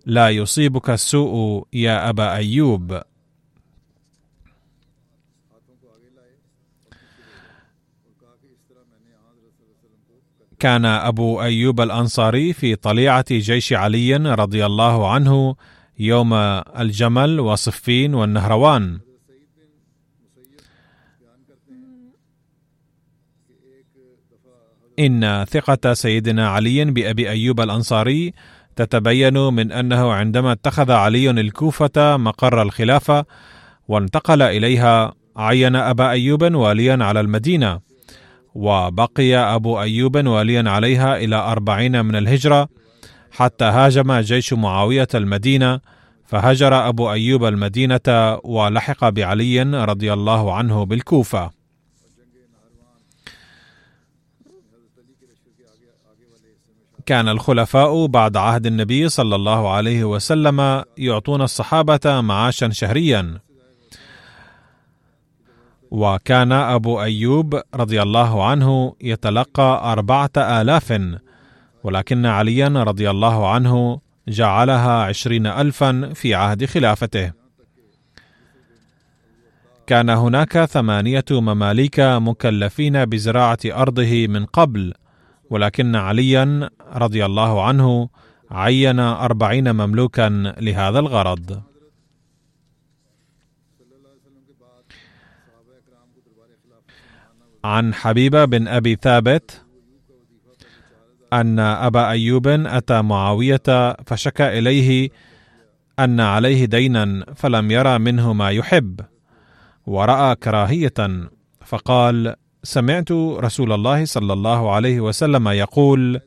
لا 0.06 0.30
يصيبك 0.30 0.90
السوء 0.90 1.68
يا 1.74 2.10
أبا 2.10 2.34
أيوب. 2.34 3.02
كان 10.60 10.86
أبو 10.86 11.42
أيوب 11.42 11.82
الأنصاري 11.82 12.54
في 12.54 12.76
طليعة 12.76 13.26
جيش 13.32 13.74
علي 13.74 14.16
رضي 14.16 14.66
الله 14.66 15.12
عنه 15.12 15.56
يوم 16.00 16.34
الجمل 16.34 17.40
وصفين 17.40 18.14
والنهروان. 18.14 19.00
إن 25.00 25.46
ثقة 25.46 25.94
سيدنا 25.94 26.50
علي 26.50 26.86
بأبي 26.86 27.30
أيوب 27.30 27.62
الأنصاري 27.62 28.34
تتبين 28.76 29.38
من 29.38 29.72
أنه 29.72 30.14
عندما 30.14 30.52
اتخذ 30.52 30.92
علي 30.92 31.30
الكوفة 31.30 32.18
مقر 32.18 32.62
الخلافة 32.62 33.26
وانتقل 33.88 34.42
إليها 34.42 35.14
عين 35.38 35.76
أبا 35.76 36.10
أيوب 36.10 36.56
واليا 36.56 36.98
على 37.04 37.20
المدينة 37.20 37.80
وبقي 38.56 39.36
أبو 39.36 39.82
أيوب 39.82 40.28
واليا 40.28 40.70
عليها 40.70 41.18
إلى 41.18 41.36
أربعين 41.36 42.06
من 42.06 42.16
الهجرة 42.16 42.68
حتى 43.32 43.66
هاجم 43.66 44.14
جيش 44.14 44.54
معاوية 44.54 45.08
المدينة 45.16 45.80
فهجر 46.26 46.88
أبو 46.90 47.12
أيوب 47.12 47.46
المدينة 47.46 48.40
ولحق 48.44 49.10
بعلي 49.10 49.62
رضي 49.62 50.14
الله 50.14 50.54
عنه 50.54 50.86
بالكوفة. 50.86 51.52
كان 57.06 57.28
الخلفاء 57.30 58.06
بعد 58.06 58.38
عهد 58.38 58.66
النبي 58.66 59.10
صلى 59.10 59.36
الله 59.36 59.70
عليه 59.74 60.04
وسلم 60.04 60.84
يعطون 60.98 61.42
الصحابة 61.42 62.22
معاشا 62.22 62.70
شهريا. 62.70 63.40
وكان 65.92 66.52
أبو 66.52 67.02
أيوب 67.02 67.62
رضي 67.76 68.02
الله 68.02 68.46
عنه 68.46 68.96
يتلقى 69.02 69.92
أربعة 69.92 70.32
آلاف 70.38 71.02
ولكن 71.84 72.26
عليا 72.26 72.68
رضي 72.68 73.10
الله 73.10 73.50
عنه 73.50 74.00
جعلها 74.28 75.04
عشرين 75.04 75.48
الفا 75.48 76.14
في 76.14 76.36
عهد 76.36 76.66
خلافته. 76.66 77.32
كان 79.88 80.10
هناك 80.10 80.66
ثمانية 80.66 81.26
مماليك 81.32 82.00
مكلفين 82.00 83.06
بزراعة 83.06 83.60
أرضه 83.66 84.28
من 84.28 84.46
قبل 84.46 84.94
ولكن 85.50 85.96
عليا 85.96 86.70
رضي 86.96 87.26
الله 87.26 87.66
عنه 87.68 88.10
عين 88.52 89.00
أربعين 89.00 89.76
مملوكا 89.76 90.54
لهذا 90.60 91.00
الغرض. 91.00 91.62
عن 97.66 97.94
حبيبة 97.94 98.46
بن 98.46 98.68
أبي 98.68 98.96
ثابت 99.02 99.62
أن 101.34 101.60
أبا 101.60 102.10
أيوب 102.10 102.48
أتى 102.48 103.02
معاوية 103.02 103.98
فشكى 104.06 104.60
إليه 104.60 105.10
أن 106.00 106.20
عليه 106.20 106.66
دينا 106.66 107.26
فلم 107.36 107.72
يرى 107.72 108.00
منه 108.00 108.34
ما 108.34 108.50
يحب 108.50 109.00
ورأى 109.86 110.36
كراهية 110.36 111.30
فقال 111.66 112.36
سمعت 112.64 113.12
رسول 113.12 113.72
الله 113.72 114.06
صلى 114.06 114.34
الله 114.34 114.72
عليه 114.72 115.02
وسلم 115.02 115.48
يقول 115.48 116.22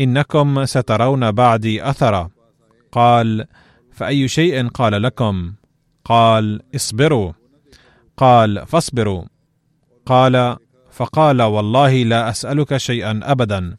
إنكم 0.00 0.64
سترون 0.64 1.32
بعدي 1.32 1.90
أثرا. 1.90 2.30
قال 2.92 3.46
فأي 3.92 4.28
شيء 4.28 4.68
قال 4.68 5.02
لكم؟ 5.02 5.52
قال 6.04 6.60
اصبروا. 6.74 7.32
قال 8.16 8.66
فاصبروا. 8.66 9.24
قال 10.06 10.56
فقال 10.90 11.42
والله 11.42 12.02
لا 12.02 12.30
أسألك 12.30 12.76
شيئا 12.76 13.20
أبدا. 13.22 13.76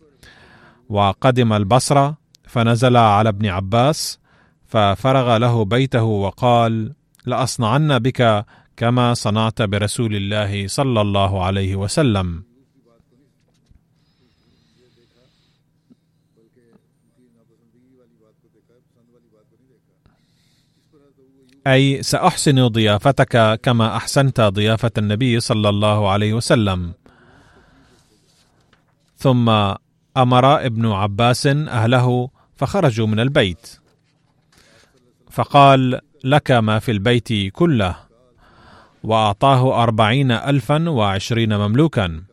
وقدم 0.89 1.53
البصرة 1.53 2.17
فنزل 2.47 2.97
على 2.97 3.29
ابن 3.29 3.45
عباس 3.45 4.19
ففرغ 4.65 5.37
له 5.37 5.65
بيته 5.65 6.03
وقال 6.03 6.93
لأصنعن 7.25 7.99
بك 7.99 8.45
كما 8.77 9.13
صنعت 9.13 9.61
برسول 9.61 10.15
الله 10.15 10.67
صلى 10.67 11.01
الله 11.01 11.43
عليه 11.45 11.75
وسلم. 11.75 12.43
أي 21.67 22.03
سأحسن 22.03 22.67
ضيافتك 22.67 23.59
كما 23.63 23.95
أحسنت 23.95 24.41
ضيافة 24.41 24.91
النبي 24.97 25.39
صلى 25.39 25.69
الله 25.69 26.09
عليه 26.09 26.33
وسلم. 26.33 26.93
ثم 29.17 29.49
أمر 30.17 30.65
ابن 30.65 30.91
عباس 30.91 31.47
أهله 31.47 32.29
فخرجوا 32.55 33.07
من 33.07 33.19
البيت. 33.19 33.79
فقال 35.31 35.99
لك 36.23 36.51
ما 36.51 36.79
في 36.79 36.91
البيت 36.91 37.53
كله 37.53 37.95
وأعطاه 39.03 39.83
أربعين 39.83 40.31
ألفا 40.31 40.89
وعشرين 40.89 41.57
مملوكا. 41.57 42.23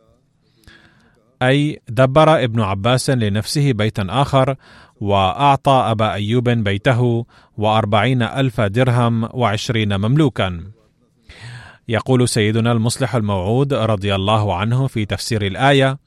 أي 1.49 1.81
دبر 1.89 2.45
ابن 2.45 2.61
عباس 2.61 3.11
لنفسه 3.11 3.73
بيتا 3.73 4.07
آخر 4.09 4.57
وأعطى 5.01 5.73
أبا 5.73 6.13
أيوب 6.13 6.49
بيته 6.49 7.27
وأربعين 7.59 8.23
ألف 8.23 8.61
درهم 8.61 9.29
وعشرين 9.35 9.97
مملوكا. 9.97 10.61
يقول 11.89 12.29
سيدنا 12.29 12.73
المصلح 12.73 13.15
الموعود 13.15 13.75
رضي 13.75 14.15
الله 14.15 14.55
عنه 14.55 14.87
في 14.87 15.05
تفسير 15.05 15.47
الآية 15.47 15.99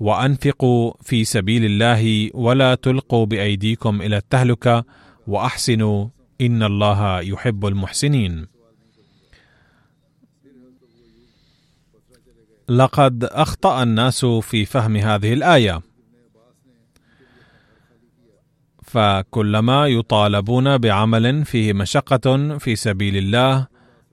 وأنفقوا 0.00 0.92
في 1.02 1.24
سبيل 1.24 1.64
الله 1.64 2.30
ولا 2.34 2.74
تلقوا 2.74 3.26
بأيديكم 3.26 4.02
إلى 4.02 4.16
التهلكة 4.16 4.84
وأحسنوا 5.26 6.08
إن 6.40 6.62
الله 6.62 7.20
يحب 7.20 7.66
المحسنين. 7.66 8.57
لقد 12.68 13.24
أخطأ 13.24 13.82
الناس 13.82 14.24
في 14.24 14.64
فهم 14.64 14.96
هذه 14.96 15.32
الآية. 15.32 15.80
فكلما 18.82 19.86
يطالبون 19.86 20.78
بعمل 20.78 21.44
فيه 21.44 21.72
مشقة 21.72 22.58
في 22.58 22.76
سبيل 22.76 23.16
الله 23.16 23.66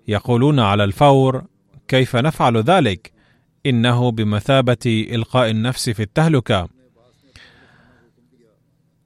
يقولون 0.08 0.60
على 0.60 0.84
الفور 0.84 1.44
كيف 1.88 2.16
نفعل 2.16 2.58
ذلك؟ 2.58 3.12
إنه 3.66 4.12
بمثابة 4.12 5.08
إلقاء 5.12 5.50
النفس 5.50 5.90
في 5.90 6.04
التهلكة. 6.04 6.70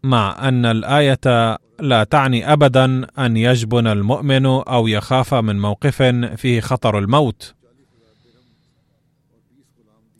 مع 0.03 0.47
أن 0.47 0.65
الآية 0.65 1.57
لا 1.79 2.03
تعني 2.03 2.53
ابدا 2.53 3.07
أن 3.19 3.37
يجبن 3.37 3.87
المؤمن 3.87 4.45
أو 4.45 4.87
يخاف 4.87 5.33
من 5.33 5.59
موقف 5.59 6.01
فيه 6.35 6.61
خطر 6.61 6.99
الموت. 6.99 7.58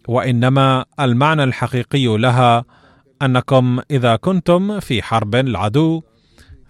وإنما 0.09 0.85
المعنى 0.99 1.43
الحقيقي 1.43 2.17
لها 2.17 2.65
أنكم 3.21 3.79
إذا 3.91 4.15
كنتم 4.15 4.79
في 4.79 5.01
حرب 5.01 5.35
العدو 5.35 6.01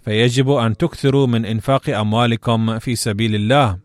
فيجب 0.02 0.52
أن 0.52 0.78
تكثروا 0.78 1.28
من 1.28 1.46
إنفاق 1.46 1.90
أموالكم 1.90 2.80
في 2.80 2.96
سبيل 2.96 3.36
الله. 3.36 3.80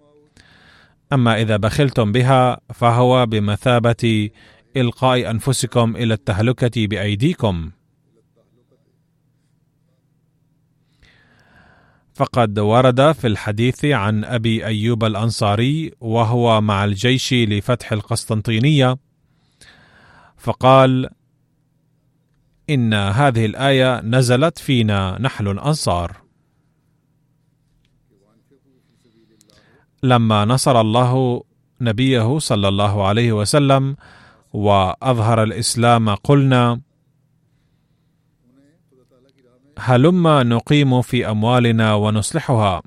أما 1.12 1.40
إذا 1.42 1.56
بخلتم 1.56 2.12
بها 2.12 2.60
فهو 2.74 3.26
بمثابة 3.26 4.30
إلقاء 4.76 5.30
أنفسكم 5.30 5.96
إلى 5.96 6.14
التهلكة 6.14 6.86
بأيديكم. 6.86 7.70
فقد 12.14 12.58
ورد 12.58 13.12
في 13.12 13.26
الحديث 13.26 13.84
عن 13.84 14.24
أبي 14.24 14.66
أيوب 14.66 15.04
الأنصاري 15.04 15.92
وهو 16.00 16.60
مع 16.60 16.84
الجيش 16.84 17.34
لفتح 17.34 17.92
القسطنطينية 17.92 19.03
فقال 20.44 21.10
إن 22.70 22.94
هذه 22.94 23.46
الآية 23.46 24.00
نزلت 24.00 24.58
فينا 24.58 25.18
نحن 25.20 25.46
الأنصار. 25.46 26.16
لما 30.02 30.44
نصر 30.44 30.80
الله 30.80 31.42
نبيه 31.80 32.38
صلى 32.38 32.68
الله 32.68 33.06
عليه 33.06 33.32
وسلم 33.32 33.96
وأظهر 34.52 35.42
الإسلام 35.42 36.14
قلنا 36.14 36.80
هلما 39.78 40.42
نقيم 40.42 41.02
في 41.02 41.30
أموالنا 41.30 41.94
ونصلحها. 41.94 42.82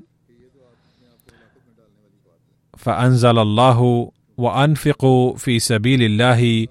فأنزل 2.76 3.38
الله 3.38 4.10
وأنفقوا 4.36 5.36
في 5.36 5.58
سبيل 5.58 6.02
الله 6.02 6.66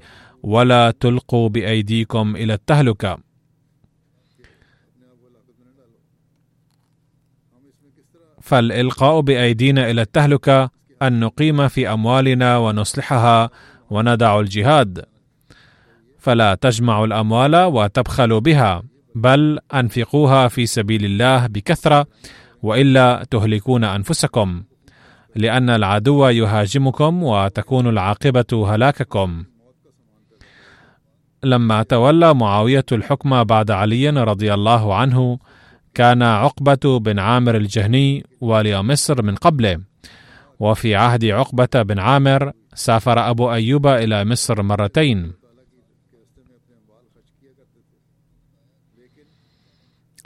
ولا 0.48 0.91
تلقوا 0.91 1.50
بأيديكم 1.50 2.36
إلى 2.36 2.54
التهلكة. 2.54 3.18
فالإلقاء 8.41 9.20
بأيدينا 9.20 9.91
إلى 9.91 10.02
التهلكة 10.02 10.70
أن 11.02 11.20
نقيم 11.20 11.68
في 11.68 11.93
أموالنا 11.93 12.58
ونصلحها 12.58 13.50
وندع 13.89 14.39
الجهاد. 14.39 15.06
فلا 16.20 16.56
تجمعوا 16.56 17.06
الأموال 17.06 17.56
وتبخلوا 17.56 18.39
بها 18.39 18.84
بل 19.16 19.60
أنفقوها 19.74 20.48
في 20.48 20.66
سبيل 20.66 21.06
الله 21.06 21.48
بكثرة 21.48 22.08
وإلا 22.64 23.26
تهلكون 23.32 23.84
أنفسكم 23.84 24.64
لأن 25.36 25.70
العدو 25.70 26.28
يهاجمكم 26.28 27.24
وتكون 27.24 27.88
العاقبة 27.88 28.76
هلاككم. 28.76 29.43
لما 31.43 31.83
تولى 31.83 32.33
معاوية 32.33 32.85
الحكم 32.91 33.43
بعد 33.43 33.71
علي 33.71 34.09
رضي 34.09 34.53
الله 34.53 34.95
عنه 34.95 35.39
كان 35.93 36.23
عقبة 36.23 36.99
بن 36.99 37.19
عامر 37.19 37.55
الجهني 37.55 38.25
والي 38.41 38.83
مصر 38.83 39.21
من 39.21 39.35
قبله. 39.35 39.79
وفي 40.59 40.95
عهد 40.95 41.25
عقبة 41.25 41.81
بن 41.81 41.99
عامر 41.99 42.51
سافر 42.75 43.29
أبو 43.29 43.51
أيوب 43.51 43.88
إلى 43.88 44.25
مصر 44.25 44.61
مرتين. 44.61 45.33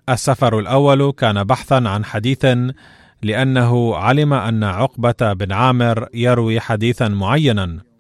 السفر 0.10 0.60
الأول 0.60 1.12
كان 1.12 1.44
بحثا 1.44 1.84
عن 1.86 2.06
حديث 2.06 2.46
لأنه 3.24 3.96
علم 3.96 4.34
أن 4.34 4.64
عقبة 4.64 5.34
بن 5.34 5.52
عامر 5.52 6.08
يروي 6.14 6.60
حديثا 6.60 7.08
معينا. 7.08 7.91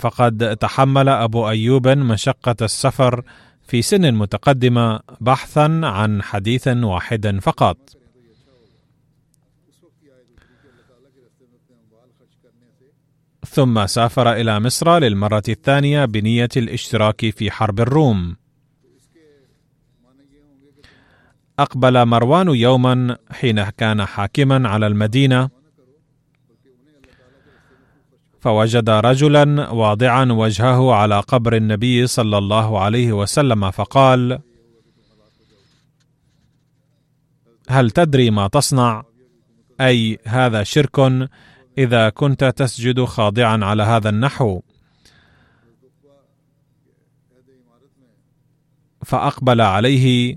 فقد 0.00 0.56
تحمل 0.56 1.08
أبو 1.08 1.48
أيوب 1.48 1.88
مشقة 1.88 2.56
السفر 2.62 3.22
في 3.62 3.82
سن 3.82 4.14
متقدمة 4.14 5.00
بحثا 5.20 5.80
عن 5.84 6.22
حديث 6.22 6.68
واحد 6.68 7.38
فقط. 7.42 7.76
ثم 13.46 13.86
سافر 13.86 14.32
إلى 14.32 14.60
مصر 14.60 14.98
للمرة 14.98 15.42
الثانية 15.48 16.04
بنية 16.04 16.48
الاشتراك 16.56 17.30
في 17.30 17.50
حرب 17.50 17.80
الروم. 17.80 18.36
أقبل 21.58 22.06
مروان 22.06 22.48
يوما 22.48 23.16
حين 23.30 23.62
كان 23.70 24.04
حاكما 24.04 24.68
على 24.68 24.86
المدينة 24.86 25.59
فوجد 28.40 28.90
رجلا 28.90 29.70
واضعا 29.70 30.32
وجهه 30.32 30.92
على 30.94 31.20
قبر 31.20 31.56
النبي 31.56 32.06
صلى 32.06 32.38
الله 32.38 32.80
عليه 32.80 33.12
وسلم 33.12 33.70
فقال 33.70 34.40
هل 37.68 37.90
تدري 37.90 38.30
ما 38.30 38.48
تصنع؟ 38.48 39.04
أي 39.80 40.18
هذا 40.24 40.62
شرك 40.62 41.28
إذا 41.78 42.08
كنت 42.08 42.44
تسجد 42.44 43.04
خاضعا 43.04 43.64
على 43.64 43.82
هذا 43.82 44.08
النحو. 44.08 44.60
فأقبل 49.04 49.60
عليه 49.60 50.36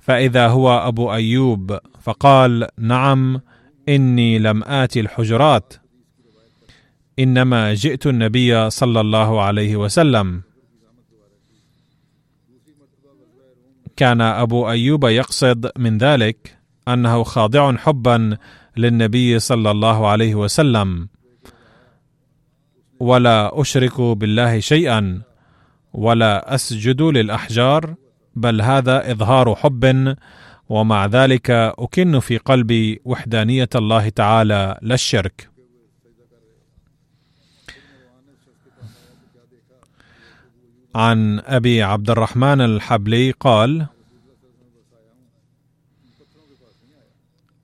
فإذا 0.00 0.48
هو 0.48 0.78
أبو 0.78 1.12
أيوب 1.12 1.78
فقال 2.00 2.68
نعم 2.78 3.40
إني 3.88 4.38
لم 4.38 4.64
ات 4.64 4.96
الحجرات. 4.96 5.74
إنما 7.18 7.74
جئت 7.74 8.06
النبي 8.06 8.70
صلى 8.70 9.00
الله 9.00 9.42
عليه 9.42 9.76
وسلم. 9.76 10.42
كان 13.96 14.20
أبو 14.20 14.70
أيوب 14.70 15.04
يقصد 15.04 15.70
من 15.78 15.98
ذلك 15.98 16.58
أنه 16.88 17.22
خاضع 17.22 17.76
حبا 17.76 18.36
للنبي 18.76 19.38
صلى 19.38 19.70
الله 19.70 20.08
عليه 20.08 20.34
وسلم. 20.34 21.08
ولا 23.00 23.60
أشرك 23.60 24.00
بالله 24.00 24.60
شيئا 24.60 25.22
ولا 25.92 26.54
أسجد 26.54 27.02
للأحجار 27.02 27.94
بل 28.36 28.62
هذا 28.62 29.12
إظهار 29.12 29.54
حب 29.54 30.16
ومع 30.68 31.06
ذلك 31.06 31.50
أكن 31.50 32.20
في 32.20 32.38
قلبي 32.38 33.00
وحدانية 33.04 33.68
الله 33.74 34.08
تعالى 34.08 34.78
لا 34.82 34.94
الشرك. 34.94 35.50
عن 40.94 41.38
أبي 41.38 41.82
عبد 41.82 42.10
الرحمن 42.10 42.60
الحبلي 42.60 43.30
قال 43.30 43.86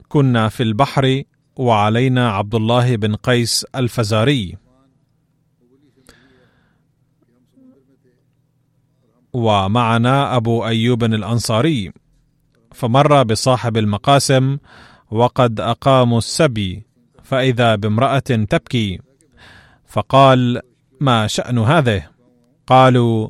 كنا 0.09 0.49
في 0.49 0.63
البحر 0.63 1.23
وعلينا 1.57 2.31
عبد 2.31 2.55
الله 2.55 2.97
بن 2.97 3.15
قيس 3.15 3.65
الفزاري. 3.65 4.57
ومعنا 9.33 10.37
أبو 10.37 10.67
أيوب 10.67 11.05
الأنصاري. 11.05 11.93
فمر 12.75 13.23
بصاحب 13.23 13.77
المقاسم 13.77 14.59
وقد 15.11 15.61
أقاموا 15.61 16.19
السبي 16.19 16.83
فإذا 17.23 17.75
بامرأة 17.75 18.19
تبكي. 18.19 19.01
فقال 19.87 20.61
ما 21.01 21.27
شأن 21.27 21.59
هذه؟ 21.59 22.03
قالوا 22.67 23.29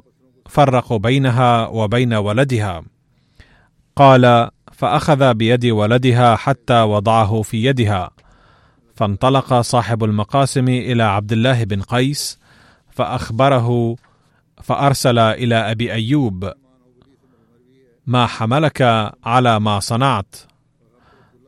فرقوا 0.49 0.99
بينها 0.99 1.67
وبين 1.67 2.15
ولدها. 2.15 2.83
قال 3.97 4.51
فأخذ 4.73 5.35
بيد 5.35 5.67
ولدها 5.67 6.37
حتى 6.37 6.83
وضعه 6.83 7.43
في 7.43 7.65
يدها. 7.65 8.11
فانطلق 8.95 9.61
صاحب 9.61 10.05
المقاسم 10.05 10.69
إلى 10.69 11.03
عبد 11.03 11.33
الله 11.33 11.65
بن 11.65 11.83
قيس 11.83 12.39
فأخبره 12.91 13.97
فأرسل 14.63 15.19
إلى 15.19 15.55
أبي 15.55 15.93
أيوب 15.93 16.53
ما 18.07 18.27
حملك 18.27 18.83
على 19.25 19.61
ما 19.61 19.81
صنعت. 19.81 20.37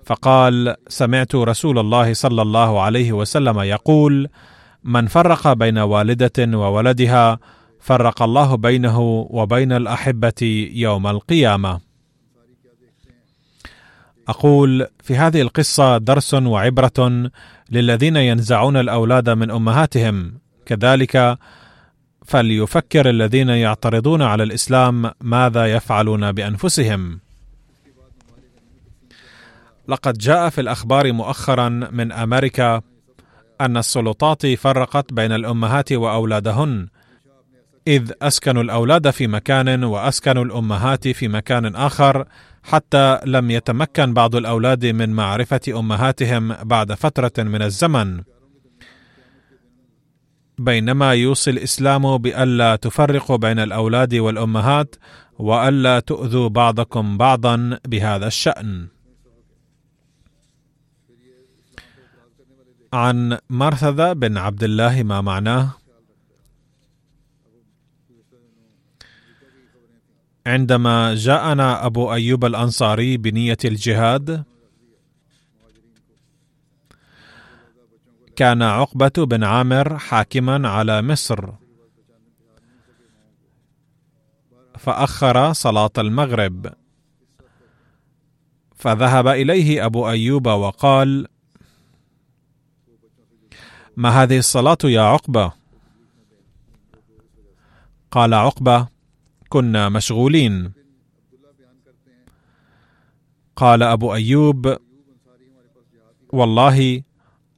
فقال 0.06 0.76
سمعت 0.88 1.34
رسول 1.34 1.78
الله 1.78 2.14
صلى 2.14 2.42
الله 2.42 2.80
عليه 2.80 3.12
وسلم 3.12 3.60
يقول 3.60 4.28
من 4.84 5.06
فرق 5.06 5.52
بين 5.52 5.78
والدة 5.78 6.58
وولدها 6.58 7.38
فرق 7.80 8.22
الله 8.22 8.54
بينه 8.54 9.00
وبين 9.30 9.72
الأحبة 9.72 10.68
يوم 10.72 11.06
القيامة. 11.06 11.80
أقول 14.28 14.86
في 15.02 15.16
هذه 15.16 15.42
القصة 15.42 15.98
درس 15.98 16.34
وعبرة 16.34 17.30
للذين 17.70 18.16
ينزعون 18.16 18.76
الأولاد 18.76 19.30
من 19.30 19.50
أمهاتهم. 19.50 20.38
كذلك 20.66 21.38
فليفكر 22.24 23.10
الذين 23.10 23.48
يعترضون 23.48 24.22
على 24.22 24.42
الإسلام 24.42 25.10
ماذا 25.20 25.66
يفعلون 25.66 26.32
بأنفسهم. 26.32 27.20
لقد 29.88 30.18
جاء 30.18 30.48
في 30.48 30.60
الأخبار 30.60 31.12
مؤخرا 31.12 31.68
من 31.68 32.12
أمريكا 32.12 32.80
أن 33.60 33.76
السلطات 33.76 34.46
فرقت 34.46 35.12
بين 35.12 35.32
الأمهات 35.32 35.92
وأولادهن 35.92 36.88
إذ 37.86 38.12
أسكنوا 38.22 38.62
الأولاد 38.62 39.10
في 39.10 39.26
مكان 39.26 39.84
وأسكنوا 39.84 40.44
الأمهات 40.44 41.08
في 41.08 41.28
مكان 41.28 41.76
آخر 41.76 42.24
حتى 42.62 43.20
لم 43.24 43.50
يتمكن 43.50 44.14
بعض 44.14 44.36
الأولاد 44.36 44.86
من 44.86 45.10
معرفة 45.10 45.60
أمهاتهم 45.68 46.54
بعد 46.62 46.92
فترة 46.92 47.32
من 47.38 47.62
الزمن. 47.62 48.22
بينما 50.58 51.12
يوصي 51.12 51.50
الإسلام 51.50 52.16
بألا 52.16 52.76
تفرقوا 52.76 53.36
بين 53.36 53.58
الأولاد 53.58 54.14
والأمهات 54.14 54.96
وألا 55.38 56.00
تؤذوا 56.00 56.48
بعضكم 56.48 57.18
بعضا 57.18 57.78
بهذا 57.86 58.26
الشأن. 58.26 58.86
عن 62.92 63.38
مرثد 63.50 64.00
بن 64.16 64.36
عبد 64.36 64.64
الله 64.64 65.02
ما 65.02 65.20
معناه؟ 65.20 65.70
عندما 70.46 71.14
جاءنا 71.14 71.86
أبو 71.86 72.12
أيوب 72.12 72.44
الأنصاري 72.44 73.16
بنية 73.16 73.56
الجهاد 73.64 74.44
كان 78.36 78.62
عقبة 78.62 79.12
بن 79.24 79.44
عامر 79.44 79.98
حاكما 79.98 80.68
على 80.68 81.02
مصر. 81.02 81.50
فأخر 84.78 85.52
صلاة 85.52 85.90
المغرب. 85.98 86.72
فذهب 88.76 89.26
إليه 89.28 89.86
أبو 89.86 90.08
أيوب 90.08 90.46
وقال 90.46 91.26
ما 93.96 94.08
هذه 94.22 94.38
الصلاة 94.38 94.78
يا 94.84 95.00
عقبة؟ 95.00 95.52
قال 98.10 98.34
عقبة 98.34 98.88
كنا 99.48 99.88
مشغولين. 99.88 100.72
قال 103.56 103.82
أبو 103.82 104.14
أيوب 104.14 104.76
والله 106.32 107.02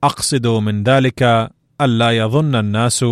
أقصد 0.05 0.47
من 0.47 0.83
ذلك 0.83 1.51
ألا 1.81 2.11
يظن 2.11 2.55
الناس 2.55 3.05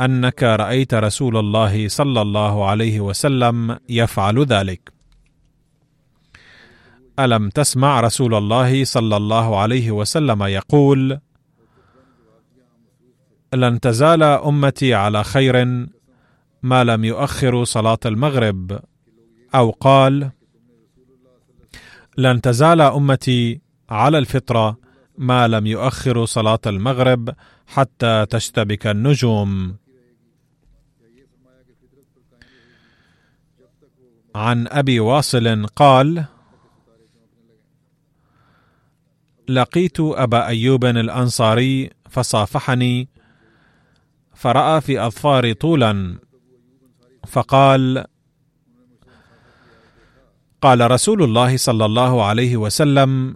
أنك 0.00 0.42
رأيت 0.42 0.94
رسول 0.94 1.36
الله 1.36 1.88
صلى 1.88 2.22
الله 2.22 2.66
عليه 2.66 3.00
وسلم 3.00 3.78
يفعل 3.88 4.44
ذلك. 4.44 4.92
ألم 7.18 7.48
تسمع 7.48 8.00
رسول 8.00 8.34
الله 8.34 8.84
صلى 8.84 9.16
الله 9.16 9.60
عليه 9.60 9.90
وسلم 9.90 10.42
يقول 10.42 11.18
لن 13.54 13.80
تزال 13.80 14.22
أمتي 14.22 14.94
على 14.94 15.24
خير 15.24 15.66
ما 16.62 16.84
لم 16.84 17.04
يؤخروا 17.04 17.64
صلاة 17.64 17.98
المغرب. 18.06 18.80
أو 19.54 19.70
قال 19.70 20.30
لن 22.18 22.40
تزال 22.40 22.80
أمتي 22.80 23.60
على 23.90 24.18
الفطرة 24.18 24.87
ما 25.18 25.48
لم 25.48 25.66
يؤخروا 25.66 26.26
صلاة 26.26 26.58
المغرب 26.66 27.34
حتى 27.66 28.26
تشتبك 28.30 28.86
النجوم. 28.86 29.76
عن 34.34 34.66
أبي 34.68 35.00
واصل 35.00 35.66
قال 35.66 36.24
لقيت 39.48 40.00
أبا 40.00 40.46
أيوب 40.46 40.84
الأنصاري 40.84 41.90
فصافحني 42.10 43.08
فرأى 44.34 44.80
في 44.80 45.00
اظفاري 45.06 45.54
طولا 45.54 46.18
فقال 47.26 48.04
قال 50.60 50.90
رسول 50.90 51.22
الله 51.22 51.56
صلى 51.56 51.84
الله 51.84 52.24
عليه 52.24 52.56
وسلم 52.56 53.34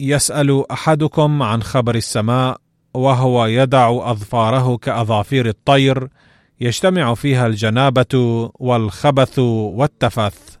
يسأل 0.00 0.70
أحدكم 0.70 1.42
عن 1.42 1.62
خبر 1.62 1.94
السماء 1.94 2.60
وهو 2.94 3.46
يدع 3.46 4.10
أظفاره 4.10 4.76
كأظافير 4.76 5.48
الطير 5.48 6.08
يجتمع 6.60 7.14
فيها 7.14 7.46
الجنابة 7.46 8.50
والخبث 8.54 9.38
والتفث 9.38 10.56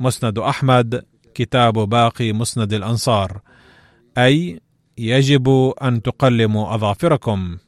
مسند 0.00 0.38
أحمد 0.38 1.04
كتاب 1.34 1.72
باقي 1.72 2.32
مسند 2.32 2.72
الأنصار. 2.72 3.40
أي 4.18 4.60
يجب 4.98 5.74
أن 5.82 6.02
تقلموا 6.02 6.74
أظافركم. 6.74 7.58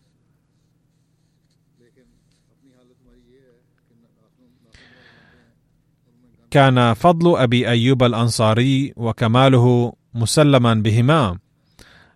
كان 6.51 6.95
فضل 6.95 7.37
أبي 7.37 7.69
أيوب 7.69 8.03
الأنصاري 8.03 8.93
وكماله 8.97 9.93
مسلما 10.15 10.75
بهما 10.75 11.39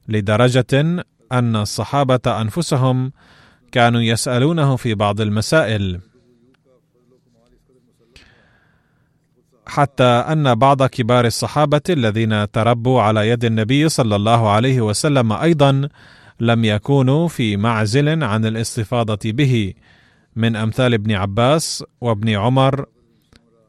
لدرجة 0.08 1.04
أن 1.32 1.56
الصحابة 1.56 2.20
أنفسهم 2.26 3.12
كانوا 3.72 4.00
يسألونه 4.00 4.76
في 4.76 4.94
بعض 4.94 5.20
المسائل. 5.20 6.00
حتى 9.66 10.04
أن 10.04 10.54
بعض 10.54 10.82
كبار 10.82 11.26
الصحابة 11.26 11.80
الذين 11.90 12.50
تربوا 12.50 13.02
على 13.02 13.28
يد 13.28 13.44
النبي 13.44 13.88
صلى 13.88 14.16
الله 14.16 14.50
عليه 14.50 14.80
وسلم 14.80 15.32
أيضا 15.32 15.88
لم 16.40 16.64
يكونوا 16.64 17.28
في 17.28 17.56
معزل 17.56 18.24
عن 18.24 18.46
الاستفاضة 18.46 19.18
به 19.24 19.74
من 20.36 20.56
أمثال 20.56 20.94
ابن 20.94 21.12
عباس 21.12 21.84
وابن 22.00 22.28
عمر 22.28 22.86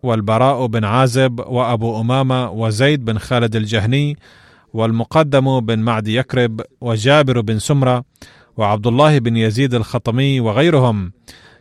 والبراء 0.05 0.65
بن 0.65 0.83
عازب 0.83 1.39
وأبو 1.39 2.01
أمامة 2.01 2.51
وزيد 2.51 3.05
بن 3.05 3.17
خالد 3.17 3.55
الجهني 3.55 4.17
والمقدم 4.73 5.59
بن 5.59 5.79
معد 5.79 6.07
يكرب 6.07 6.61
وجابر 6.81 7.41
بن 7.41 7.59
سمرة 7.59 8.03
وعبد 8.57 8.87
الله 8.87 9.19
بن 9.19 9.37
يزيد 9.37 9.73
الخطمي 9.73 10.39
وغيرهم. 10.39 11.11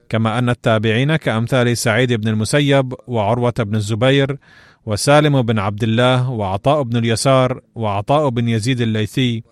كما 0.08 0.38
أن 0.38 0.48
التابعين 0.48 1.16
كأمثال 1.16 1.76
سعيد 1.76 2.12
بن 2.12 2.28
المسيب 2.28 2.94
وعروة 3.06 3.54
بن 3.58 3.74
الزبير 3.74 4.36
وسالم 4.86 5.42
بن 5.42 5.58
عبد 5.58 5.82
الله 5.82 6.30
وعطاء 6.30 6.82
بن 6.82 6.96
اليسار 6.96 7.60
وعطاء 7.74 8.28
بن 8.28 8.48
يزيد 8.48 8.80
الليثي 8.80 9.42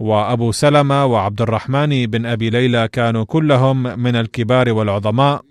وأبو 0.00 0.52
سلمة 0.52 1.06
وعبد 1.06 1.42
الرحمن 1.42 2.06
بن 2.06 2.26
أبي 2.26 2.50
ليلى 2.50 2.88
كانوا 2.88 3.24
كلهم 3.24 3.82
من 3.82 4.16
الكبار 4.16 4.72
والعظماء. 4.72 5.42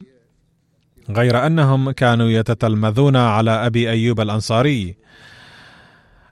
غير 1.16 1.46
أنهم 1.46 1.92
كانوا 1.92 2.30
يتتلمذون 2.30 3.16
على 3.16 3.52
أبي 3.52 3.90
أيوب 3.90 4.22
الأنصاري. 4.22 4.96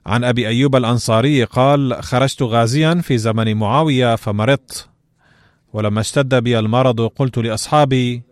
عن 0.06 0.24
أبي 0.24 0.48
أيوب 0.48 0.76
الأنصاري 0.76 1.44
قال 1.44 2.02
خرجت 2.02 2.42
غازيا 2.42 2.94
في 2.94 3.18
زمن 3.18 3.56
معاوية 3.56 4.16
فمرضت. 4.16 4.88
ولما 5.72 6.00
اشتد 6.00 6.34
بي 6.34 6.58
المرض 6.58 7.00
قلت 7.00 7.38
لأصحابي 7.38 8.22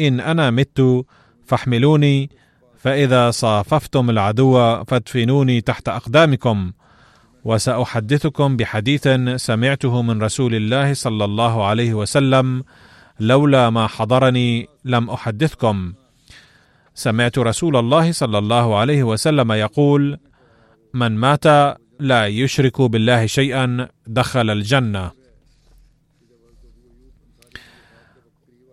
إن 0.00 0.20
أنا 0.20 0.50
مت 0.50 1.04
فاحملوني 1.46 2.30
فإذا 2.78 3.30
صاففتم 3.30 4.10
العدو 4.10 4.84
فادفنوني 4.84 5.60
تحت 5.60 5.88
أقدامكم 5.88 6.72
وسأحدثكم 7.44 8.56
بحديث 8.56 9.08
سمعته 9.36 10.02
من 10.02 10.22
رسول 10.22 10.54
الله 10.54 10.94
صلى 10.94 11.24
الله 11.24 11.66
عليه 11.66 11.94
وسلم 11.94 12.64
لولا 13.20 13.70
ما 13.70 13.86
حضرني 13.86 14.68
لم 14.84 15.10
أحدثكم. 15.10 15.92
سمعت 16.94 17.38
رسول 17.38 17.76
الله 17.76 18.12
صلى 18.12 18.38
الله 18.38 18.76
عليه 18.76 19.02
وسلم 19.02 19.52
يقول 19.52 20.18
من 20.94 21.16
مات 21.16 21.46
لا 22.00 22.26
يشرك 22.26 22.80
بالله 22.82 23.26
شيئا 23.26 23.88
دخل 24.06 24.50
الجنة. 24.50 25.10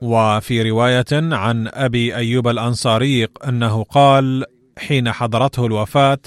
وفي 0.02 0.70
رواية 0.70 1.06
عن 1.14 1.68
أبي 1.68 2.16
أيوب 2.16 2.48
الأنصاري 2.48 3.28
أنه 3.48 3.84
قال 3.84 4.46
حين 4.78 5.12
حضرته 5.12 5.66
الوفاة 5.66 6.20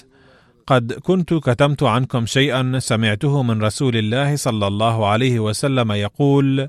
قد 0.67 0.93
كنت 0.93 1.35
كتمت 1.35 1.83
عنكم 1.83 2.27
شيئا 2.27 2.79
سمعته 2.79 3.43
من 3.43 3.63
رسول 3.63 3.97
الله 3.97 4.37
صلى 4.37 4.67
الله 4.67 5.07
عليه 5.07 5.41
وسلم 5.41 5.93
يقول 5.93 6.69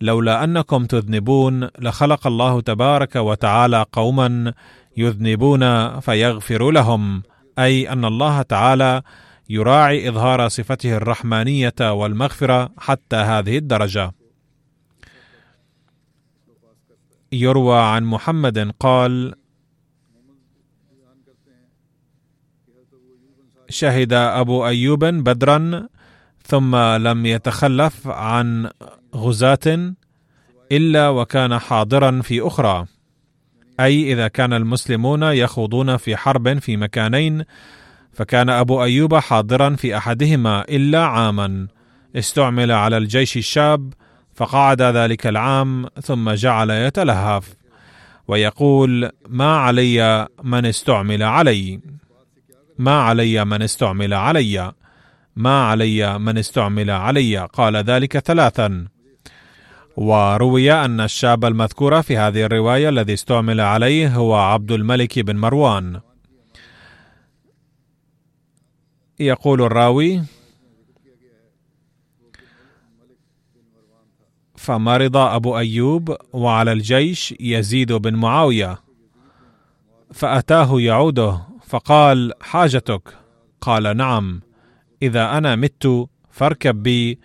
لولا 0.00 0.44
أنكم 0.44 0.84
تذنبون 0.84 1.68
لخلق 1.78 2.26
الله 2.26 2.60
تبارك 2.60 3.16
وتعالى 3.16 3.84
قوما 3.92 4.54
يذنبون 4.96 6.00
فيغفر 6.00 6.70
لهم 6.70 7.22
أي 7.58 7.92
أن 7.92 8.04
الله 8.04 8.42
تعالى 8.42 9.02
يراعي 9.48 10.08
إظهار 10.08 10.48
صفته 10.48 10.96
الرحمانية 10.96 11.74
والمغفرة 11.80 12.70
حتى 12.78 13.16
هذه 13.16 13.58
الدرجة. 13.58 14.12
يروى 17.32 17.78
عن 17.78 18.04
محمد 18.04 18.72
قال 18.80 19.34
شهد 23.68 24.12
أبو 24.12 24.66
أيوب 24.66 25.04
بدرا 25.04 25.88
ثم 26.46 26.76
لم 26.76 27.26
يتخلف 27.26 28.08
عن 28.08 28.70
غزاة 29.14 29.94
إلا 30.72 31.08
وكان 31.08 31.58
حاضرا 31.58 32.20
في 32.22 32.40
أخرى. 32.40 32.86
أي 33.80 34.12
إذا 34.12 34.28
كان 34.28 34.52
المسلمون 34.52 35.22
يخوضون 35.22 35.96
في 35.96 36.16
حرب 36.16 36.58
في 36.58 36.76
مكانين 36.76 37.44
فكان 38.12 38.50
أبو 38.50 38.84
أيوب 38.84 39.14
حاضرا 39.14 39.76
في 39.76 39.96
أحدهما 39.96 40.62
إلا 40.62 41.04
عاما. 41.04 41.66
استعمل 42.16 42.72
على 42.72 42.96
الجيش 42.96 43.36
الشاب 43.36 43.92
فقعد 44.34 44.82
ذلك 44.82 45.26
العام 45.26 45.86
ثم 46.02 46.30
جعل 46.30 46.70
يتلهف 46.70 47.54
ويقول 48.28 49.10
ما 49.28 49.56
علي 49.56 50.28
من 50.42 50.66
استعمل 50.66 51.22
علي 51.22 51.80
ما 52.78 53.00
علي 53.00 53.44
من 53.44 53.62
استعمل 53.62 54.14
علي؟ 54.14 54.72
ما 55.36 55.64
علي 55.64 56.18
من 56.18 56.38
استعمل 56.38 56.90
علي. 56.90 57.38
قال 57.38 57.76
ذلك 57.76 58.18
ثلاثا. 58.18 58.86
وروي 59.96 60.72
أن 60.72 61.00
الشاب 61.00 61.44
المذكور 61.44 62.02
في 62.02 62.16
هذه 62.16 62.44
الرواية 62.44 62.88
الذي 62.88 63.14
استعمل 63.14 63.60
عليه 63.60 64.16
هو 64.16 64.34
عبد 64.34 64.72
الملك 64.72 65.18
بن 65.18 65.36
مروان. 65.36 66.00
يقول 69.20 69.62
الراوي 69.62 70.22
فمرض 74.56 75.16
أبو 75.16 75.58
أيوب 75.58 76.16
وعلى 76.32 76.72
الجيش 76.72 77.34
يزيد 77.40 77.92
بن 77.92 78.14
معاوية 78.14 78.78
فأتاه 80.12 80.80
يعوده 80.80 81.40
فقال 81.66 82.32
حاجتك؟ 82.40 83.16
قال 83.60 83.96
نعم. 83.96 84.40
إذا 85.06 85.38
أنا 85.38 85.56
مت 85.56 86.08
فاركب 86.30 86.82
بي 86.82 87.18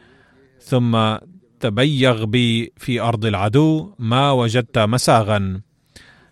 ثم 0.59 1.17
تبيغ 1.59 2.25
بي 2.25 2.73
في 2.77 2.99
أرض 3.01 3.25
العدو 3.25 3.93
ما 3.99 4.31
وجدت 4.31 4.79
مساغا. 4.79 5.61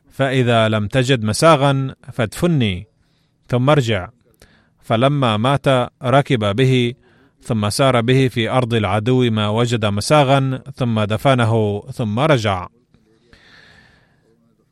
فإذا 0.09 0.69
لم 0.69 0.87
تجد 0.87 1.23
مساغا 1.23 1.95
فادفني 2.13 2.87
ثم 3.47 3.69
ارجع. 3.69 4.09
فلما 4.79 5.37
مات 5.37 5.67
ركب 6.03 6.55
به 6.55 6.93
ثم 7.41 7.69
سار 7.69 8.01
به 8.01 8.27
في 8.27 8.49
أرض 8.49 8.73
العدو 8.73 9.29
ما 9.31 9.49
وجد 9.49 9.85
مساغا 9.85 10.61
ثم 10.75 11.03
دفنه 11.03 11.83
ثم 11.93 12.19
رجع. 12.19 12.67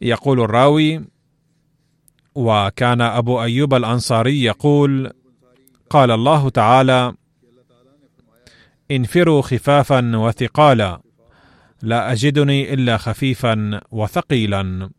يقول 0.01 0.41
الراوي 0.41 1.01
وكان 2.35 3.01
أبو 3.01 3.41
أيوب 3.41 3.73
الأنصاري 3.73 4.43
يقول 4.43 5.11
قال 5.89 6.11
الله 6.11 6.49
تعالى 6.49 7.13
انفروا 8.91 9.41
خفافا 9.41 10.17
وثقالا 10.17 11.01
لا 11.81 12.11
أجدني 12.11 12.73
إلا 12.73 12.97
خفيفا 12.97 13.81
وثقيلا. 13.91 14.89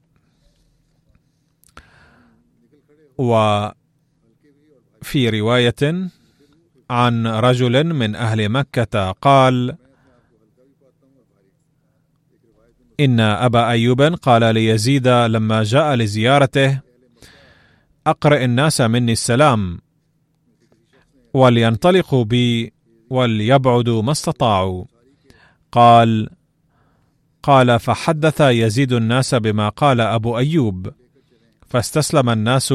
وفي 3.19 3.75
رواية 5.15 6.11
عن 6.91 7.27
رجل 7.27 7.95
من 7.95 8.15
أهل 8.17 8.49
مكة 8.49 9.11
قال 9.11 9.77
إن 13.01 13.21
أبا 13.21 13.69
أيوب 13.69 14.03
قال 14.03 14.55
ليزيد 14.55 15.09
لما 15.09 15.63
جاء 15.63 15.95
لزيارته 15.95 16.81
أقرئ 18.07 18.45
الناس 18.45 18.81
مني 18.81 19.13
السلام 19.13 19.81
ولينطلقوا 21.35 22.25
بي 22.25 22.73
وليبعدوا 23.11 24.03
ما 24.03 24.13
استطاعوا. 24.13 24.85
قال 25.73 26.29
قال 27.43 27.81
فحدث 27.81 28.41
يزيد 28.41 28.93
الناس 28.93 29.35
بما 29.35 29.69
قال 29.69 30.01
أبو 30.01 30.39
أيوب. 30.39 30.91
فاستسلم 31.69 32.31
الناس 32.31 32.75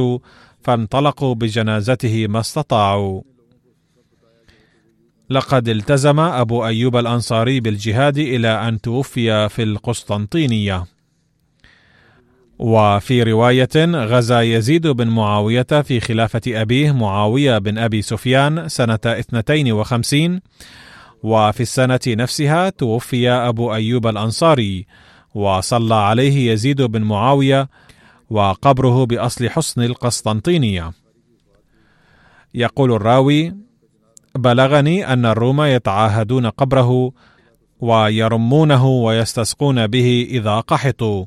فانطلقوا 0.62 1.36
بجنازته 1.36 2.28
ما 2.28 2.40
استطاعوا. 2.40 3.22
لقد 5.30 5.70
التزم 5.70 6.20
أبو 6.20 6.66
أيوب 6.66 6.96
الأنصاري 6.96 7.60
بالجهاد 7.60 8.18
إلى 8.18 8.68
أن 8.68 8.82
توفي 8.82 9.50
في 9.50 9.64
القسطنطينية. 9.64 10.93
وفي 12.60 13.24
رواية 13.24 13.86
غزا 13.86 14.42
يزيد 14.42 14.88
بن 14.88 15.08
معاوية 15.08 15.62
في 15.62 16.00
خلافة 16.00 16.42
أبيه 16.48 16.92
معاوية 16.92 17.58
بن 17.58 17.78
أبي 17.78 18.02
سفيان 18.02 18.70
سنة 18.70 19.00
52 19.06 20.40
وفي 21.24 21.62
السنة 21.62 22.00
نفسها 22.08 22.70
توفي 22.70 23.30
أبو 23.30 23.74
أيوب 23.74 24.08
الأنصاري 24.08 24.86
وصلى 25.36 25.96
عليه 25.96 26.52
يزيد 26.52 26.82
بن 26.82 27.02
معاوية 27.02 27.70
وقبره 28.30 29.06
بأصل 29.06 29.50
حصن 29.50 29.82
القسطنطينية. 29.82 30.92
يقول 32.54 32.92
الراوي 32.92 33.56
بلغني 34.36 35.14
أن 35.14 35.26
الروم 35.26 35.62
يتعاهدون 35.62 36.46
قبره 36.48 37.12
ويرمونه 37.80 38.88
ويستسقون 38.88 39.88
به 39.88 40.28
إذا 40.30 40.60
قحطوا. 40.60 41.26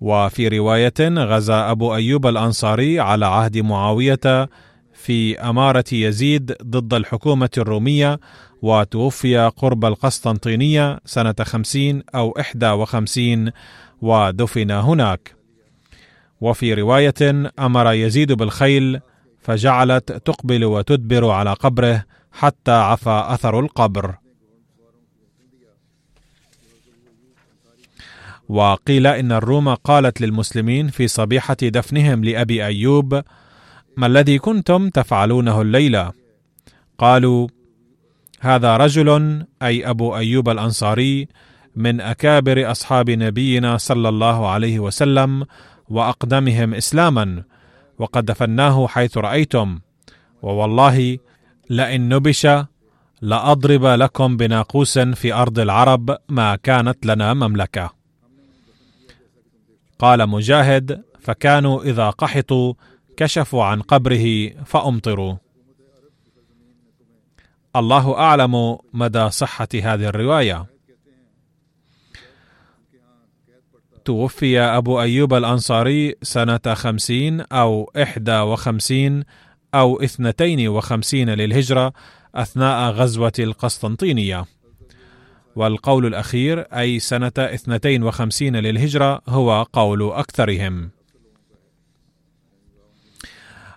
وفي 0.00 0.48
رواية 0.48 1.00
غزا 1.00 1.70
أبو 1.70 1.94
أيوب 1.94 2.26
الأنصاري 2.26 3.00
على 3.00 3.26
عهد 3.26 3.58
معاوية 3.58 4.48
في 4.92 5.40
أمارة 5.40 5.84
يزيد 5.92 6.56
ضد 6.62 6.94
الحكومة 6.94 7.50
الرومية 7.58 8.20
وتوفي 8.62 9.38
قرب 9.56 9.84
سنة 11.04 11.34
خمسين 11.42 12.02
أو 12.14 12.30
إحدى 12.40 12.70
وخمسين 12.70 13.50
ودفن 14.02 14.70
هناك. 14.70 15.34
وفي 16.40 16.74
رواية 16.74 17.50
أمر 17.58 17.92
يزيد 17.92 18.32
بالخيل 18.32 19.00
فجعلت 19.40 20.12
تقبل 20.12 20.64
وتدبر 20.64 21.30
على 21.30 21.52
قبره 21.52 22.04
حتى 22.32 22.72
عفى 22.72 23.24
أثر 23.28 23.60
القبر. 23.60 24.14
وقيل 28.48 29.06
إن 29.06 29.32
الروم 29.32 29.74
قالت 29.74 30.20
للمسلمين 30.20 30.88
في 30.88 31.08
صبيحة 31.08 31.56
دفنهم 31.62 32.24
لأبي 32.24 32.66
أيوب 32.66 33.22
ما 33.96 34.06
الذي 34.06 34.38
كنتم 34.38 34.88
تفعلونه 34.88 35.62
الليلة؟ 35.62 36.12
قالوا 36.98 37.48
هذا 38.40 38.76
رجل 38.76 39.42
أي 39.62 39.90
أبو 39.90 40.16
أيوب 40.16 40.48
الأنصاري 40.48 41.28
من 41.76 42.00
أكابر 42.00 42.70
أصحاب 42.70 43.10
نبينا 43.10 43.76
صلى 43.76 44.08
الله 44.08 44.48
عليه 44.48 44.78
وسلم 44.80 45.46
وأقدمهم 45.88 46.74
إسلاما 46.74 47.42
وقد 47.98 48.24
دفناه 48.24 48.86
حيث 48.86 49.18
رأيتم 49.18 49.78
ووالله 50.42 51.18
لئن 51.70 52.08
نبش 52.08 52.48
لأضرب 53.22 53.84
لكم 53.84 54.36
بناقوس 54.36 54.98
في 54.98 55.32
أرض 55.34 55.58
العرب 55.58 56.16
ما 56.28 56.56
كانت 56.56 57.06
لنا 57.06 57.34
مملكة. 57.34 57.90
قال 59.98 60.28
مجاهد 60.28 61.02
فكانوا 61.20 61.82
إذا 61.82 62.10
قحطوا 62.10 62.74
كشفوا 63.16 63.64
عن 63.64 63.82
قبره 63.82 64.50
فأمطروا. 64.64 65.36
الله 67.76 68.18
أعلم 68.18 68.78
مدى 68.92 69.30
صحة 69.30 69.68
هذه 69.74 70.08
الرواية. 70.08 70.66
توفي 74.04 74.60
أبو 74.60 75.00
أيوب 75.00 75.34
الأنصاري 75.34 76.14
سنة 76.22 76.74
خمسين 76.74 77.40
أو 77.40 77.90
إحدى 78.02 78.38
وخمسين 78.38 79.24
أو 79.74 80.02
اثنتين 80.02 80.68
وخمسين 80.68 81.30
للهجرة 81.30 81.92
أثناء 82.34 82.90
غزوة 82.90 83.32
القسطنطينية. 83.38 84.44
والقول 85.56 86.06
الأخير 86.06 86.60
أي 86.60 86.98
سنة 86.98 87.32
اثنتين 87.38 88.02
وخمسين 88.02 88.56
للهجرة 88.56 89.22
هو 89.28 89.62
قول 89.72 90.12
أكثرهم. 90.12 90.90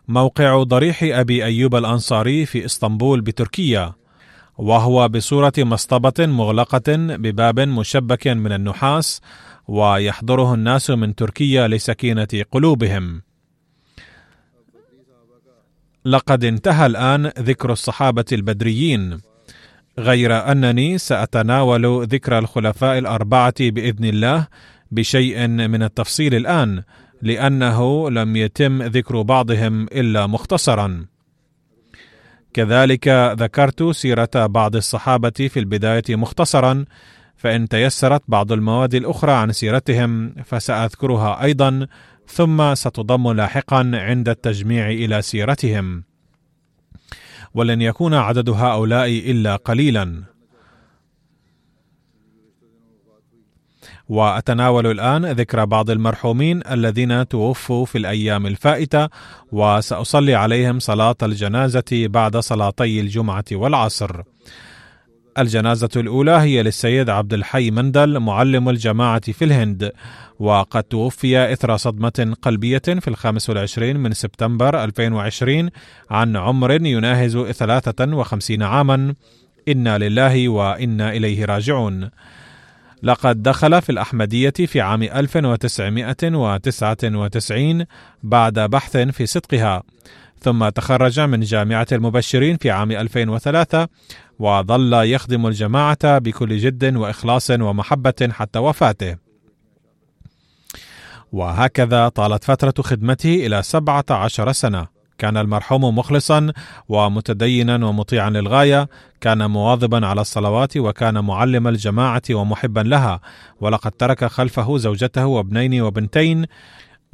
موقع 0.08 0.64
ضريح 0.64 1.04
أبي 1.04 1.46
أيوب 1.46 1.76
الأنصاري 1.76 2.46
في 2.46 2.66
إسطنبول 2.66 3.22
بتركيا. 3.22 3.94
وهو 4.58 5.08
بصورة 5.08 5.54
مصطبة 5.58 6.26
مغلقة 6.26 6.96
بباب 6.98 7.60
مشبك 7.60 8.28
من 8.28 8.52
النحاس 8.52 9.22
ويحضره 9.68 10.54
الناس 10.54 10.90
من 10.90 11.16
تركيا 11.16 11.68
لسكينة 11.68 12.28
قلوبهم. 12.52 13.22
لقد 16.06 16.44
انتهى 16.44 16.86
الآن 16.86 17.26
ذكر 17.26 17.72
الصحابة 17.72 18.26
البدريين. 18.32 19.29
غير 20.00 20.52
أنني 20.52 20.98
سأتناول 20.98 22.08
ذكر 22.08 22.38
الخلفاء 22.40 22.98
الأربعة 22.98 23.54
بإذن 23.60 24.06
الله 24.06 24.48
بشيء 24.92 25.48
من 25.48 25.84
التفصيل 25.84 26.36
الآن 26.36 26.84
لأنه 27.22 28.10
لم 28.10 28.36
يتم 28.36 28.84
ذكر 28.84 29.22
بعضهم 29.22 29.84
إلا 29.84 30.28
مختصرا. 30.28 31.06
كذلك 32.54 33.08
ذكرت 33.40 33.84
سيرة 33.84 34.30
بعض 34.36 34.76
الصحابة 34.76 35.30
في 35.30 35.60
البداية 35.60 36.04
مختصرا 36.10 36.86
فإن 37.38 37.68
تيسرت 37.68 38.22
بعض 38.28 38.52
المواد 38.52 38.96
الأخرى 38.96 39.32
عن 39.32 39.52
سيرتهم 39.52 40.34
فسأذكرها 40.46 41.44
أيضا 41.44 41.88
ثم 42.28 42.76
ستضم 42.76 43.32
لاحقا 43.32 43.92
عند 43.94 44.30
التجميع 44.30 44.90
إلى 44.90 45.22
سيرتهم. 45.22 46.09
ولن 47.54 47.82
يكون 47.82 48.14
عدد 48.14 48.50
هؤلاء 48.50 49.08
إلا 49.08 49.56
قليلا. 49.56 50.24
وأتناول 54.10 54.88
الآن 54.88 55.26
ذكر 55.26 55.66
بعض 55.66 55.90
المرحومين 55.90 56.62
الذين 56.72 57.28
توفوا 57.28 57.86
في 57.86 57.98
الأيام 57.98 58.46
الفائتة 58.46 59.10
وسأصلي 59.52 60.36
عليهم 60.36 60.80
صلاة 60.80 61.16
الجنازة 61.24 61.84
بعد 61.92 62.38
صلاتي 62.38 63.00
الجمعة 63.00 63.46
والعصر. 63.52 64.22
الجنازة 65.38 65.90
الأولى 65.96 66.32
هي 66.32 66.64
للسيد 66.64 67.10
عبد 67.10 67.34
الحي 67.34 67.72
مندل 67.72 68.20
معلم 68.20 68.70
الجماعة 68.70 69.32
في 69.32 69.46
الهند. 69.46 69.92
وقد 70.40 70.84
توفي 70.84 71.54
إثر 71.54 71.78
صدمة 71.78 72.36
قلبية 72.42 72.78
في 72.78 73.08
الخامس 73.08 73.50
والعشرين 73.50 73.98
من 73.98 74.14
سبتمبر 74.14 74.84
2020 74.84 75.70
عن 76.10 76.38
عمر 76.38 76.72
يناهز 76.72 77.38
53 77.38 78.64
عاما. 78.64 79.16
إنا 79.68 79.98
لله 79.98 80.50
وإنا 80.50 81.12
إليه 81.12 81.46
راجعون. 81.46 82.10
لقد 83.04 83.44
دخل 83.44 83.82
في 83.82 83.92
الأحمدية 83.92 84.50
في 84.50 84.82
عام 84.82 85.04
1999 85.04 87.86
بعد 88.24 88.60
بحث 88.60 88.98
في 88.98 89.26
صدقها. 89.26 89.84
ثم 90.42 90.70
تخرج 90.70 91.20
من 91.20 91.40
جامعة 91.40 91.88
المبشرين 91.92 92.58
في 92.58 92.72
عام 92.72 92.92
2003 92.92 93.88
وظل 94.40 94.94
يخدم 94.94 95.48
الجماعة 95.48 96.18
بكل 96.18 96.58
جد 96.58 96.96
وإخلاص 96.96 97.52
ومحبة 97.52 98.30
حتى 98.32 98.60
وفاته. 98.60 99.16
وهكذا 101.32 102.10
طالت 102.10 102.44
فترة 102.44 102.74
خدمته 102.84 103.36
إلى 103.36 103.64
17 103.64 104.52
سنة. 104.52 104.88
كان 105.18 105.38
المرحوم 105.38 105.98
مخلصا 105.98 106.54
ومتدينا 106.90 107.86
ومطيعا 107.86 108.30
للغاية. 108.30 108.90
كان 109.22 109.50
مواظبا 109.50 110.08
على 110.08 110.22
الصلوات 110.22 110.78
وكان 110.78 111.26
معلم 111.26 111.68
الجماعة 111.68 112.22
ومحبا 112.32 112.80
لها. 112.80 113.20
ولقد 113.62 113.92
ترك 113.92 114.26
خلفه 114.26 114.78
زوجته 114.78 115.26
وابنين 115.26 115.82
وبنتين 115.82 116.46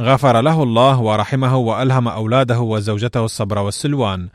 غفر 0.02 0.42
له 0.42 0.64
الله 0.64 1.00
ورحمه 1.00 1.58
وألهم 1.58 2.08
أولاده 2.08 2.60
وزوجته 2.60 3.26
الصبر 3.26 3.60
والسلوان. 3.60 4.30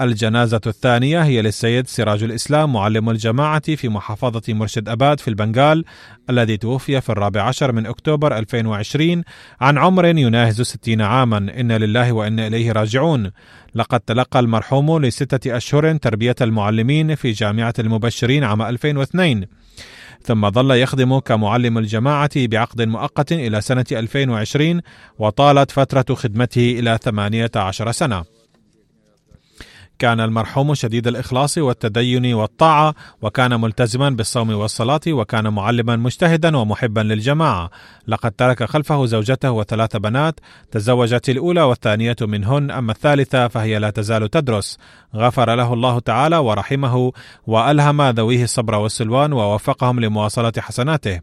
الجنازة 0.00 0.60
الثانية 0.66 1.22
هي 1.22 1.42
للسيد 1.42 1.86
سراج 1.86 2.22
الإسلام 2.22 2.72
معلم 2.72 3.10
الجماعة 3.10 3.76
في 3.76 3.88
محافظة 3.88 4.54
مرشد 4.54 4.88
أباد 4.88 5.20
في 5.20 5.28
البنغال 5.28 5.84
الذي 6.30 6.56
توفي 6.56 7.00
في 7.00 7.10
الرابع 7.10 7.42
عشر 7.42 7.72
من 7.72 7.86
أكتوبر 7.86 8.38
2020 8.38 9.22
عن 9.60 9.78
عمر 9.78 10.04
يناهز 10.04 10.60
ستين 10.62 11.00
عاما. 11.00 11.38
إن 11.38 11.72
لله 11.72 12.12
وإنا 12.12 12.46
إليه 12.46 12.72
راجعون. 12.72 13.30
لقد 13.74 14.00
تلقى 14.00 14.40
المرحوم 14.40 14.98
لستة 14.98 15.56
أشهر 15.56 15.96
تربية 15.96 16.36
المعلمين 16.40 17.14
في 17.14 17.32
جامعة 17.32 17.74
المبشرين 17.78 18.44
عام 18.44 18.62
2002 18.62 19.44
ثم 20.22 20.50
ظل 20.50 20.70
يخدم 20.70 21.18
كمعلم 21.18 21.78
الجماعة 21.78 22.30
بعقد 22.36 22.82
مؤقت 22.82 23.32
إلى 23.32 23.60
سنة 23.60 23.86
2020 23.92 24.80
وطالت 25.18 25.70
فترة 25.70 26.14
خدمته 26.14 26.76
إلى 26.78 26.98
18 27.02 27.92
سنة. 27.92 28.37
كان 29.98 30.20
المرحوم 30.20 30.74
شديد 30.74 31.06
الإخلاص 31.06 31.58
والتدين 31.58 32.34
والطاعة 32.34 32.94
وكان 33.22 33.60
ملتزما 33.60 34.10
بالصوم 34.10 34.50
والصلاة 34.50 35.00
وكان 35.08 35.48
معلما 35.48 35.96
مجتهدا 35.96 36.56
ومحبا 36.56 37.00
للجماعة. 37.00 37.70
لقد 38.08 38.32
ترك 38.32 38.64
خلفه 38.64 39.06
زوجته 39.06 39.50
وثلاث 39.50 39.96
بنات 39.96 40.40
تزوجت 40.70 41.28
الأولى 41.28 41.62
والثانية 41.62 42.16
منهن 42.22 42.70
أما 42.70 42.92
الثالثة 42.92 43.48
فهي 43.48 43.78
لا 43.78 43.90
تزال 43.90 44.30
تدرس. 44.30 44.78
غفر 45.16 45.54
له 45.54 45.72
الله 45.72 45.98
تعالى 45.98 46.36
ورحمه 46.36 47.12
وألهم 47.46 48.02
ذويه 48.02 48.44
الصبر 48.44 48.74
والسلوان 48.74 49.32
ووفقهم 49.32 50.00
لمواصلة 50.00 50.52
حسناته. 50.58 51.20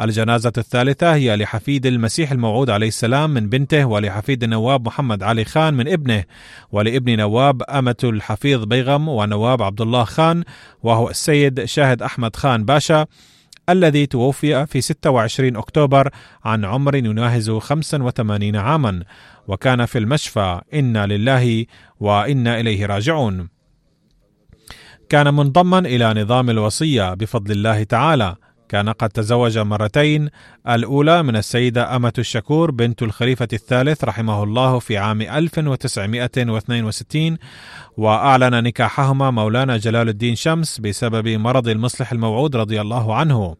الجنازة 0.00 0.52
الثالثة 0.58 1.14
هي 1.14 1.36
لحفيد 1.36 1.86
المسيح 1.86 2.32
الموعود 2.32 2.70
عليه 2.70 2.88
السلام 2.88 3.30
من 3.30 3.48
بنته 3.48 3.84
ولحفيد 3.84 4.42
النواب 4.42 4.86
محمد 4.86 5.22
علي 5.22 5.44
خان 5.44 5.74
من 5.74 5.88
ابنه 5.88 6.24
ولابن 6.72 7.16
نواب 7.16 7.62
أمة 7.62 7.96
الحفيظ 8.04 8.64
بيغم 8.64 9.08
ونواب 9.08 9.62
عبد 9.62 9.80
الله 9.80 10.04
خان 10.04 10.44
وهو 10.82 11.10
السيد 11.10 11.64
شاهد 11.64 12.02
أحمد 12.02 12.36
خان 12.36 12.64
باشا 12.64 13.06
الذي 13.68 14.06
توفي 14.06 14.66
في 14.66 14.80
26 14.80 15.56
أكتوبر 15.56 16.10
عن 16.44 16.64
عمر 16.64 16.94
يناهز 16.94 17.50
85 17.50 18.56
عاما. 18.56 19.02
وكان 19.48 19.86
في 19.86 19.98
المشفى 19.98 20.60
إنا 20.74 21.06
لله 21.06 21.66
وإنا 22.00 22.60
إليه 22.60 22.86
راجعون. 22.86 23.48
كان 25.08 25.34
منضما 25.34 25.78
إلى 25.78 26.22
نظام 26.22 26.50
الوصية 26.50 27.14
بفضل 27.14 27.52
الله 27.52 27.82
تعالى. 27.82 28.36
كان 28.68 28.88
قد 28.88 29.08
تزوج 29.08 29.58
مرتين 29.58 30.28
الأولى 30.68 31.22
من 31.22 31.36
السيدة 31.36 31.96
أمة 31.96 32.12
الشكور 32.18 32.70
بنت 32.70 33.02
الخليفة 33.02 33.48
الثالث 33.52 34.04
رحمه 34.04 34.42
الله 34.42 34.78
في 34.78 34.98
عام 34.98 35.22
1962 35.22 37.38
وأعلن 37.96 38.62
نكاحهما 38.62 39.30
مولانا 39.30 39.76
جلال 39.76 40.08
الدين 40.08 40.34
شمس 40.34 40.80
بسبب 40.80 41.28
مرض 41.28 41.68
المصلح 41.68 42.12
الموعود 42.12 42.56
رضي 42.56 42.80
الله 42.80 43.14
عنه. 43.14 43.56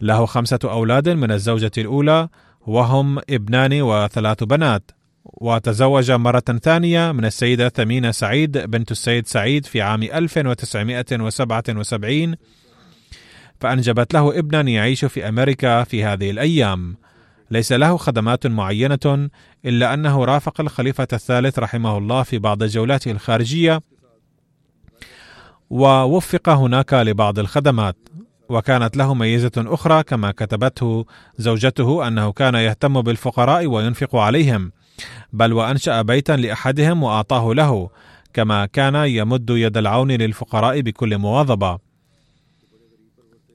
له 0.00 0.26
خمسة 0.26 0.58
أولاد 0.64 1.08
من 1.08 1.30
الزوجة 1.30 1.72
الأولى 1.78 2.28
وهم 2.66 3.18
ابنان 3.30 3.82
وثلاث 3.82 4.44
بنات. 4.44 4.90
وتزوج 5.24 6.10
مرة 6.10 6.58
ثانية 6.62 7.12
من 7.12 7.24
السيدة 7.24 7.68
ثمينة 7.68 8.10
سعيد 8.10 8.58
بنت 8.58 8.90
السيد 8.90 9.26
سعيد 9.26 9.66
في 9.66 9.82
عام 9.82 10.02
1977 10.02 12.34
فأنجبت 13.60 14.14
له 14.14 14.38
ابنا 14.38 14.60
يعيش 14.60 15.04
في 15.04 15.28
أمريكا 15.28 15.84
في 15.84 16.04
هذه 16.04 16.30
الأيام. 16.30 16.96
ليس 17.50 17.72
له 17.72 17.96
خدمات 17.96 18.46
معينة 18.46 19.28
إلا 19.64 19.94
أنه 19.94 20.24
رافق 20.24 20.60
الخليفة 20.60 21.08
الثالث 21.12 21.58
رحمه 21.58 21.98
الله 21.98 22.22
في 22.22 22.38
بعض 22.38 22.64
جولاته 22.64 23.10
الخارجية 23.10 23.80
ووفق 25.70 26.48
هناك 26.48 26.94
لبعض 26.94 27.38
الخدمات. 27.38 27.96
وكانت 28.48 28.96
له 28.96 29.14
ميزة 29.14 29.50
أخرى 29.56 30.02
كما 30.02 30.30
كتبته 30.30 31.06
زوجته 31.36 32.08
أنه 32.08 32.32
كان 32.32 32.54
يهتم 32.54 33.02
بالفقراء 33.02 33.66
وينفق 33.66 34.16
عليهم 34.16 34.72
بل 35.32 35.52
وأنشأ 35.52 36.02
بيتا 36.02 36.32
لأحدهم 36.32 37.02
وأعطاه 37.02 37.54
له 37.54 37.90
كما 38.34 38.66
كان 38.66 38.94
يمد 38.94 39.50
يد 39.50 39.76
العون 39.76 40.12
للفقراء 40.12 40.80
بكل 40.80 41.18
مواظبة. 41.18 41.87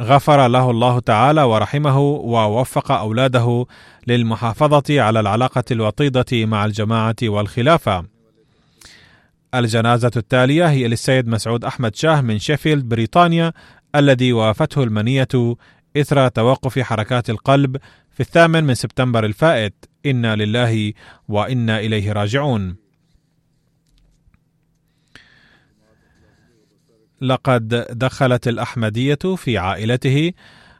غفر 0.04 0.47
له 0.47 0.72
الله 0.72 0.99
تعالى 0.99 1.43
ورحمه 1.43 1.99
ووفق 1.99 2.91
أولاده 2.91 3.66
للمحافظة 4.08 5.01
على 5.01 5.20
العلاقة 5.20 5.64
الوطيدة 5.72 6.26
مع 6.45 6.66
الجماعة 6.66 7.16
والخلافة. 7.24 8.06
الجنازة 9.56 10.12
التالية 10.18 10.70
هي 10.70 10.88
للسيد 10.88 11.28
مسعود 11.28 11.66
أحمد 11.66 11.95
شاه 11.95 12.22
من 12.22 12.39
شيفيلد 12.39 12.89
بريطانيا 12.89 13.54
الذي 13.95 14.34
وافته 14.34 14.84
المنية 14.84 15.56
إثر 15.97 16.28
توقف 16.28 16.80
حركات 16.80 17.30
القلب 17.30 17.78
في 18.12 18.20
الثامن 18.20 18.64
من 18.64 18.74
سبتمبر 18.74 19.26
الفائت 19.26 19.86
إنا 20.06 20.36
لله 20.36 20.93
وإنا 21.28 21.80
إليه 21.80 22.12
راجعون. 22.12 22.82
لقد 27.24 27.67
دخلت 27.91 28.47
الأحمدية 28.47 29.19
في 29.36 29.57
عائلته 29.57 30.32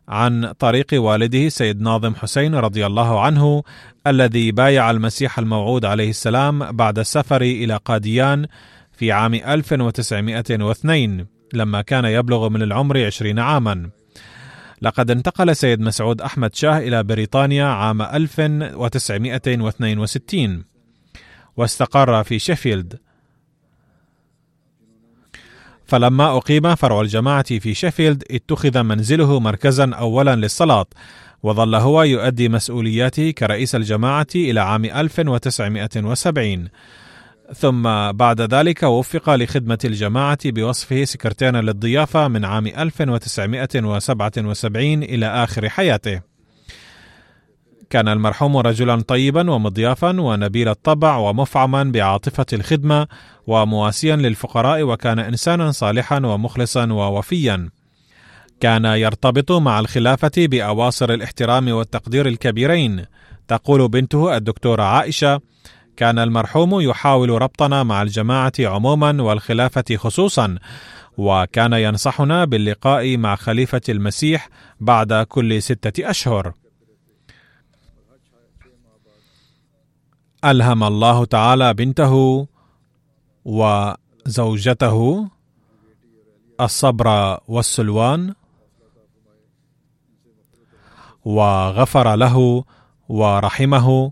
عن 0.07 0.51
طريق 0.59 0.87
والده 0.93 1.49
سيد 1.49 1.81
ناظم 1.81 2.15
حسين 2.15 2.55
رضي 2.55 2.85
الله 2.85 3.21
عنه 3.21 3.63
الذي 4.07 4.51
بايع 4.51 4.91
المسيح 4.91 5.39
الموعود 5.39 5.85
عليه 5.85 6.09
السلام 6.09 6.71
بعد 6.71 6.99
السفر 6.99 7.41
إلى 7.41 7.79
قاديان 7.85 8.47
في 8.91 9.11
عام 9.11 9.33
1902 9.33 11.25
لما 11.53 11.81
كان 11.81 12.05
يبلغ 12.05 12.49
من 12.49 12.61
العمر 12.61 13.05
عشرين 13.05 13.39
عاما. 13.39 13.89
لقد 14.81 15.11
انتقل 15.11 15.55
سيد 15.55 15.81
مسعود 15.81 16.21
أحمد 16.21 16.55
شاه 16.55 16.77
إلى 16.77 17.03
بريطانيا 17.03 17.65
عام 17.65 18.01
1962 18.01 20.63
واستقر 21.57 22.23
في 22.23 22.39
شيفيلد. 22.39 22.99
فلما 25.93 26.37
أقيم 26.37 26.75
فرع 26.75 27.01
الجماعة 27.01 27.59
في 27.59 27.73
شيفيلد 27.73 28.23
اتخذ 28.31 28.83
منزله 28.83 29.39
مركزا 29.39 29.91
أولا 29.93 30.35
للصلاة 30.35 30.85
وظل 31.43 31.75
هو 31.75 32.03
يؤدي 32.03 32.49
مسؤولياته 32.49 33.31
كرئيس 33.31 33.75
الجماعة 33.75 34.27
إلى 34.35 34.59
عام 34.59 34.85
1970 34.85 36.67
ثم 37.55 38.11
بعد 38.11 38.41
ذلك 38.41 38.83
وفق 38.83 39.35
لخدمة 39.35 39.77
الجماعة 39.85 40.39
بوصفه 40.45 41.03
سكرتيرا 41.03 41.61
للضيافة 41.61 42.27
من 42.27 42.45
عام 42.45 42.67
1977 42.67 45.03
إلى 45.03 45.25
آخر 45.25 45.69
حياته. 45.69 46.32
كان 47.93 48.07
المرحوم 48.07 48.57
رجلا 48.57 49.01
طيبا 49.01 49.51
ومضيافا 49.51 50.21
ونبيل 50.21 50.69
الطبع 50.69 51.17
ومفعما 51.17 51.83
بعاطفة 51.83 52.45
الخدمة 52.53 53.07
ومواسيا 53.47 54.15
للفقراء 54.15 54.83
وكان 54.83 55.19
إنسانا 55.19 55.71
صالحا 55.71 56.17
ومخلصا 56.17 56.93
ووفيا. 56.93 57.69
كان 58.59 58.85
يرتبط 58.85 59.51
مع 59.51 59.79
الخلافة 59.79 60.31
بأواصر 60.37 61.13
الاحترام 61.13 61.69
والتقدير 61.69 62.27
الكبيرين. 62.27 63.05
تقول 63.47 63.87
بنته 63.87 64.37
الدكتورة 64.37 64.83
عائشة: 64.83 65.41
كان 65.97 66.19
المرحوم 66.19 66.81
يحاول 66.81 67.29
ربطنا 67.29 67.83
مع 67.83 68.01
الجماعة 68.01 68.53
عموما 68.59 69.23
والخلافة 69.23 69.95
خصوصا، 69.95 70.57
وكان 71.17 71.73
ينصحنا 71.73 72.45
باللقاء 72.45 73.17
مع 73.17 73.35
خليفة 73.35 73.81
المسيح 73.89 74.49
بعد 74.79 75.13
كل 75.13 75.61
ستة 75.61 76.09
أشهر. 76.09 76.62
ألهم 80.45 80.83
الله 80.83 81.25
تعالى 81.25 81.73
بنته 81.73 82.47
وزوجته 83.45 85.27
الصبر 86.61 87.39
والسلوان 87.47 88.33
وغفر 91.25 92.15
له 92.15 92.63
ورحمه 93.09 94.11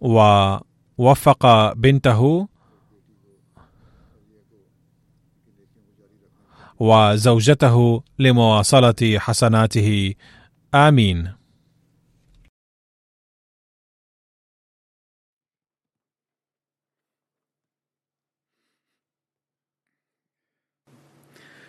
ووفق 0.00 1.72
بنته 1.72 2.48
وزوجته 6.80 8.02
لمواصلة 8.18 9.18
حسناته. 9.18 10.14
آمين. 10.74 11.37